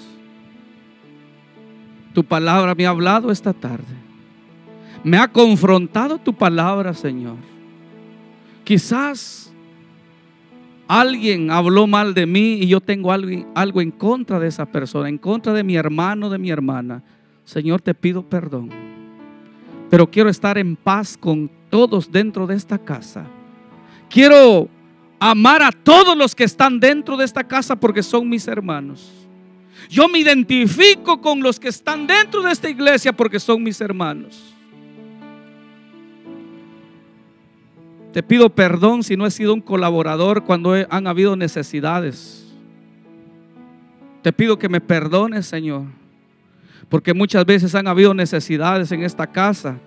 [2.13, 3.95] Tu palabra me ha hablado esta tarde.
[5.03, 7.37] Me ha confrontado tu palabra, Señor.
[8.63, 9.51] Quizás
[10.87, 15.17] alguien habló mal de mí y yo tengo algo, en contra de esa persona, en
[15.17, 17.01] contra de mi hermano, de mi hermana.
[17.45, 18.69] Señor, te pido perdón.
[19.89, 23.25] Pero quiero estar en paz con todos dentro de esta casa.
[24.09, 24.69] Quiero
[25.19, 29.11] amar a todos los que están dentro de esta casa porque son mis hermanos.
[29.89, 34.53] Yo me identifico con los que están dentro de esta iglesia porque son mis hermanos.
[38.11, 42.53] Te pido perdón si no he sido un colaborador cuando han habido necesidades.
[44.21, 46.00] Te pido que me perdones, Señor.
[46.91, 49.79] Porque muchas veces han habido necesidades en esta casa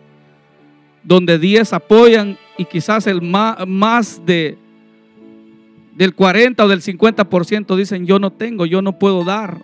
[1.04, 4.58] donde 10 apoyan y quizás el más, de
[5.94, 9.62] del 40 o del 50% dicen yo no tengo, yo no puedo dar.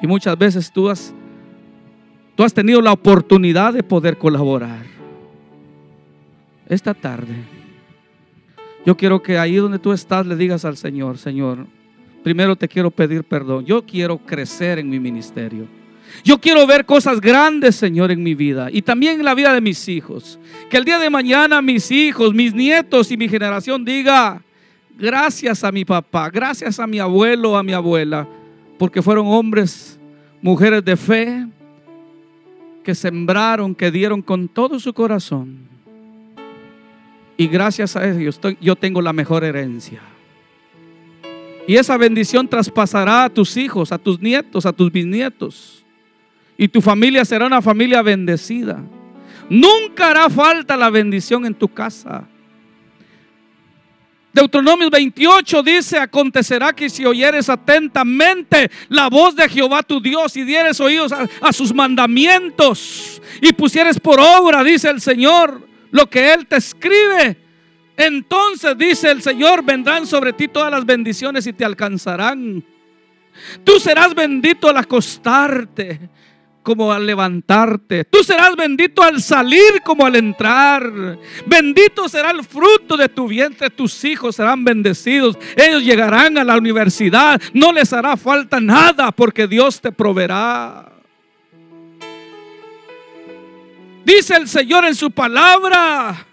[0.00, 1.12] Y muchas veces tú has
[2.34, 4.84] Tú has tenido la oportunidad de poder colaborar.
[6.68, 7.34] Esta tarde,
[8.84, 11.66] yo quiero que ahí donde tú estás le digas al Señor, Señor,
[12.24, 13.64] primero te quiero pedir perdón.
[13.64, 15.68] Yo quiero crecer en mi ministerio.
[16.22, 19.60] Yo quiero ver cosas grandes, Señor, en mi vida y también en la vida de
[19.60, 20.38] mis hijos.
[20.70, 24.42] Que el día de mañana mis hijos, mis nietos y mi generación diga,
[24.96, 28.28] gracias a mi papá, gracias a mi abuelo, a mi abuela,
[28.78, 29.98] porque fueron hombres,
[30.40, 31.46] mujeres de fe,
[32.84, 35.68] que sembraron, que dieron con todo su corazón.
[37.36, 40.00] Y gracias a ellos yo tengo la mejor herencia.
[41.66, 45.83] Y esa bendición traspasará a tus hijos, a tus nietos, a tus bisnietos.
[46.56, 48.82] Y tu familia será una familia bendecida.
[49.48, 52.24] Nunca hará falta la bendición en tu casa.
[54.32, 60.42] Deuteronomio 28 dice, acontecerá que si oyeres atentamente la voz de Jehová tu Dios y
[60.42, 66.32] dieres oídos a, a, sus mandamientos y pusieres por obra, dice el Señor, lo que
[66.32, 67.36] Él te escribe,
[67.96, 72.64] entonces dice el Señor, vendrán sobre ti todas las bendiciones y te alcanzarán.
[73.62, 76.10] Tú serás bendito al acostarte
[76.64, 78.04] como al levantarte.
[78.06, 81.18] Tú serás bendito al salir como al entrar.
[81.46, 83.70] Bendito será el fruto de tu vientre.
[83.70, 85.38] Tus hijos serán bendecidos.
[85.56, 87.40] Ellos llegarán a la universidad.
[87.52, 90.90] No les hará falta nada porque Dios te proveerá.
[94.04, 96.26] Dice el Señor en su palabra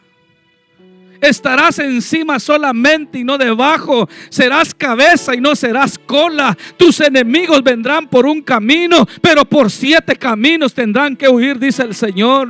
[1.21, 4.09] estarás encima solamente y no debajo.
[4.29, 6.57] Serás cabeza y no serás cola.
[6.75, 11.93] Tus enemigos vendrán por un camino, pero por siete caminos tendrán que huir, dice el
[11.95, 12.49] Señor.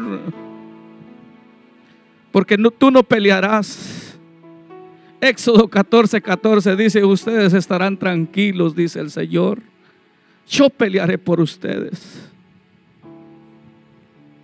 [2.31, 4.17] Porque tú no pelearás.
[5.19, 9.59] Éxodo 14, 14 dice, ustedes estarán tranquilos, dice el Señor.
[10.49, 12.27] Yo pelearé por ustedes.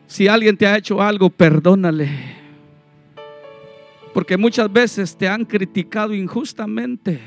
[0.06, 2.37] Si alguien te ha hecho algo, perdónale.
[4.18, 7.22] Porque muchas veces te han criticado injustamente.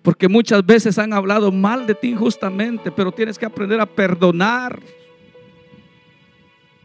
[0.00, 4.80] Porque muchas veces han hablado mal de ti injustamente, pero tienes que aprender a perdonar.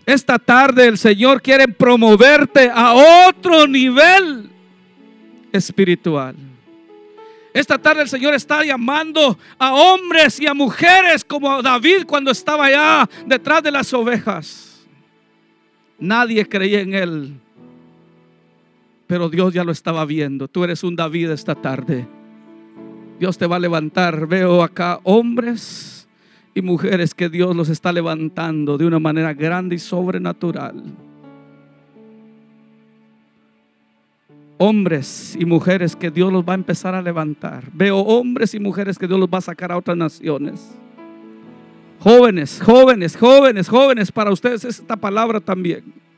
[0.05, 2.93] Esta tarde el Señor quiere promoverte a
[3.29, 4.49] otro nivel
[5.53, 6.35] espiritual.
[7.53, 12.65] Esta tarde el Señor está llamando a hombres y a mujeres como David cuando estaba
[12.65, 14.85] allá detrás de las ovejas.
[15.97, 17.39] Nadie creía en él
[19.10, 20.47] pero Dios ya lo estaba viendo.
[20.47, 22.07] Tú eres un David esta tarde.
[23.20, 24.28] Dios te va a levantar.
[24.28, 26.07] Veo acá hombres
[26.53, 30.84] y mujeres que Dios los está levantando de una manera grande y sobrenatural.
[34.60, 37.64] Hombres y mujeres que Dios los va a empezar a levantar.
[37.74, 40.70] Veo hombres y mujeres que Dios los va a sacar a otras naciones.
[41.99, 44.12] Jóvenes, jóvenes, jóvenes, jóvenes.
[44.12, 46.09] Para ustedes es esta palabra también.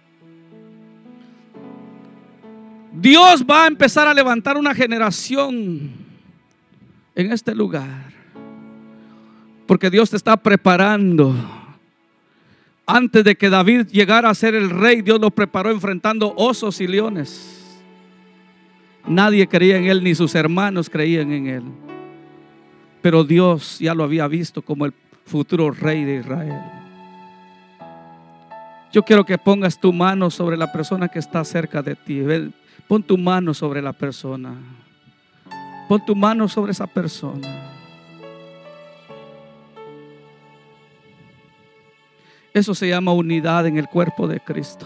[3.02, 5.90] Dios va a empezar a levantar una generación
[7.16, 8.12] en este lugar.
[9.66, 11.34] Porque Dios te está preparando.
[12.86, 16.88] Antes de que David llegara a ser el rey, Dios lo preparó enfrentando osos y
[16.88, 17.80] leones.
[19.08, 21.64] Nadie creía en él, ni sus hermanos creían en él.
[23.02, 24.94] Pero Dios ya lo había visto como el
[25.26, 26.62] futuro rey de Israel.
[28.92, 32.22] Yo quiero que pongas tu mano sobre la persona que está cerca de ti.
[32.92, 34.54] Pon tu mano sobre la persona.
[35.88, 37.72] Pon tu mano sobre esa persona.
[42.54, 44.86] Eso se llama unidad en el cuerpo de Cristo.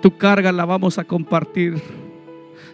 [0.00, 1.82] Tu carga la vamos a compartir.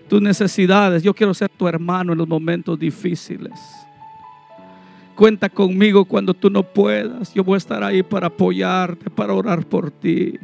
[0.07, 1.03] Tus necesidades.
[1.03, 3.59] Yo quiero ser tu hermano en los momentos difíciles.
[5.15, 7.33] Cuenta conmigo cuando tú no puedas.
[7.33, 10.39] Yo voy a estar ahí para apoyarte, para orar por ti.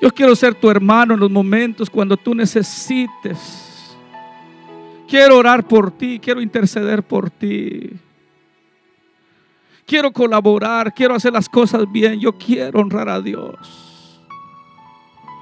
[0.00, 3.96] Yo quiero ser tu hermano en los momentos cuando tú necesites.
[5.06, 7.90] Quiero orar por ti, quiero interceder por ti.
[9.84, 12.20] Quiero colaborar, quiero hacer las cosas bien.
[12.20, 14.20] Yo quiero honrar a Dios.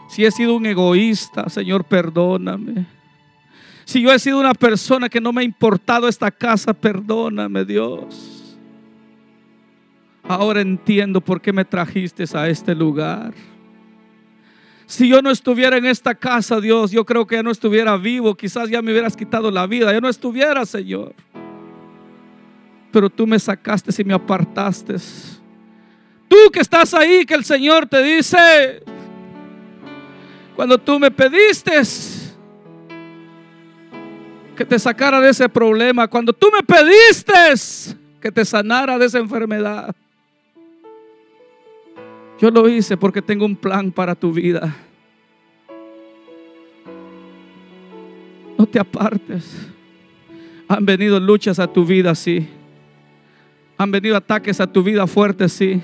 [0.09, 2.87] Si he sido un egoísta, Señor, perdóname.
[3.85, 8.59] Si yo he sido una persona que no me ha importado esta casa, perdóname, Dios.
[10.23, 13.33] Ahora entiendo por qué me trajiste a este lugar.
[14.89, 18.35] Si yo no estuviera en esta casa, Dios, yo creo que ya no estuviera vivo.
[18.35, 19.93] Quizás ya me hubieras quitado la vida.
[19.93, 21.15] Ya no estuviera, Señor.
[22.91, 24.95] Pero tú me sacaste y me apartaste.
[26.27, 28.83] Tú que estás ahí, que el Señor te dice,
[30.57, 31.83] cuando tú me pediste
[34.57, 39.19] que te sacara de ese problema, cuando tú me pediste que te sanara de esa
[39.19, 39.95] enfermedad.
[42.39, 44.75] Yo lo hice porque tengo un plan para tu vida.
[48.57, 49.69] No te apartes.
[50.69, 52.49] Han venido luchas a tu vida, sí.
[53.77, 55.83] Han venido ataques a tu vida fuertes, sí.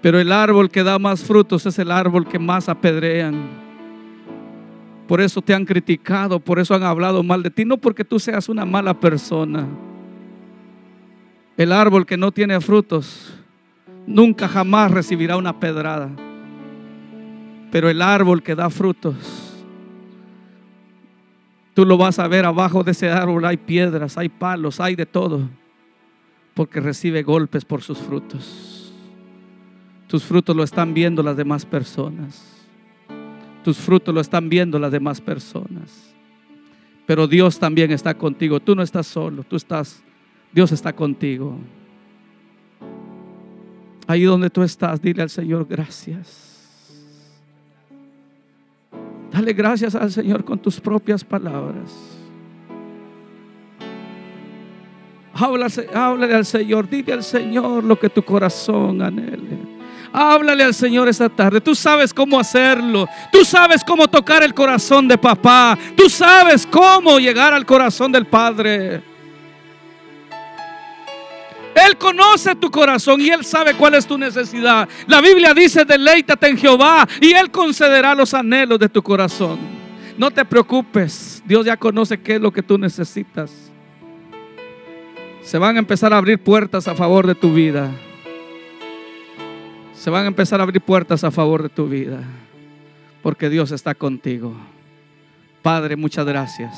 [0.00, 3.48] Pero el árbol que da más frutos es el árbol que más apedrean.
[5.08, 8.20] Por eso te han criticado, por eso han hablado mal de ti, no porque tú
[8.20, 9.66] seas una mala persona.
[11.56, 13.39] El árbol que no tiene frutos
[14.06, 16.10] nunca jamás recibirá una pedrada.
[17.70, 19.64] Pero el árbol que da frutos,
[21.74, 25.06] tú lo vas a ver abajo de ese árbol hay piedras, hay palos, hay de
[25.06, 25.48] todo,
[26.54, 28.92] porque recibe golpes por sus frutos.
[30.08, 32.44] Tus frutos lo están viendo las demás personas.
[33.62, 36.12] Tus frutos lo están viendo las demás personas.
[37.06, 38.58] Pero Dios también está contigo.
[38.58, 40.02] Tú no estás solo, tú estás,
[40.52, 41.56] Dios está contigo.
[44.10, 46.58] Ahí donde tú estás, dile al Señor gracias.
[49.30, 51.92] Dale gracias al Señor con tus propias palabras.
[55.32, 59.58] Háblale, al Señor, dile al Señor lo que tu corazón anhele.
[60.12, 61.60] Háblale al Señor esta tarde.
[61.60, 63.06] Tú sabes cómo hacerlo.
[63.30, 65.78] Tú sabes cómo tocar el corazón de papá.
[65.96, 69.09] Tú sabes cómo llegar al corazón del Padre.
[71.74, 74.88] Él conoce tu corazón y Él sabe cuál es tu necesidad.
[75.06, 79.58] La Biblia dice, deleítate en Jehová y Él concederá los anhelos de tu corazón.
[80.18, 83.50] No te preocupes, Dios ya conoce qué es lo que tú necesitas.
[85.42, 87.90] Se van a empezar a abrir puertas a favor de tu vida
[90.00, 92.22] se van a empezar a abrir puertas a favor de tu vida,
[93.22, 94.54] porque Dios está contigo.
[95.60, 96.74] Padre, muchas gracias.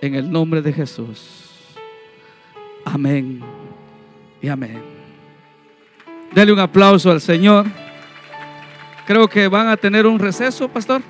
[0.00, 1.52] En el nombre de Jesús.
[2.84, 3.59] Amén
[4.40, 4.82] y amén.
[6.32, 7.66] Dele un aplauso al Señor.
[9.06, 11.02] Creo que van a tener un receso, pastor.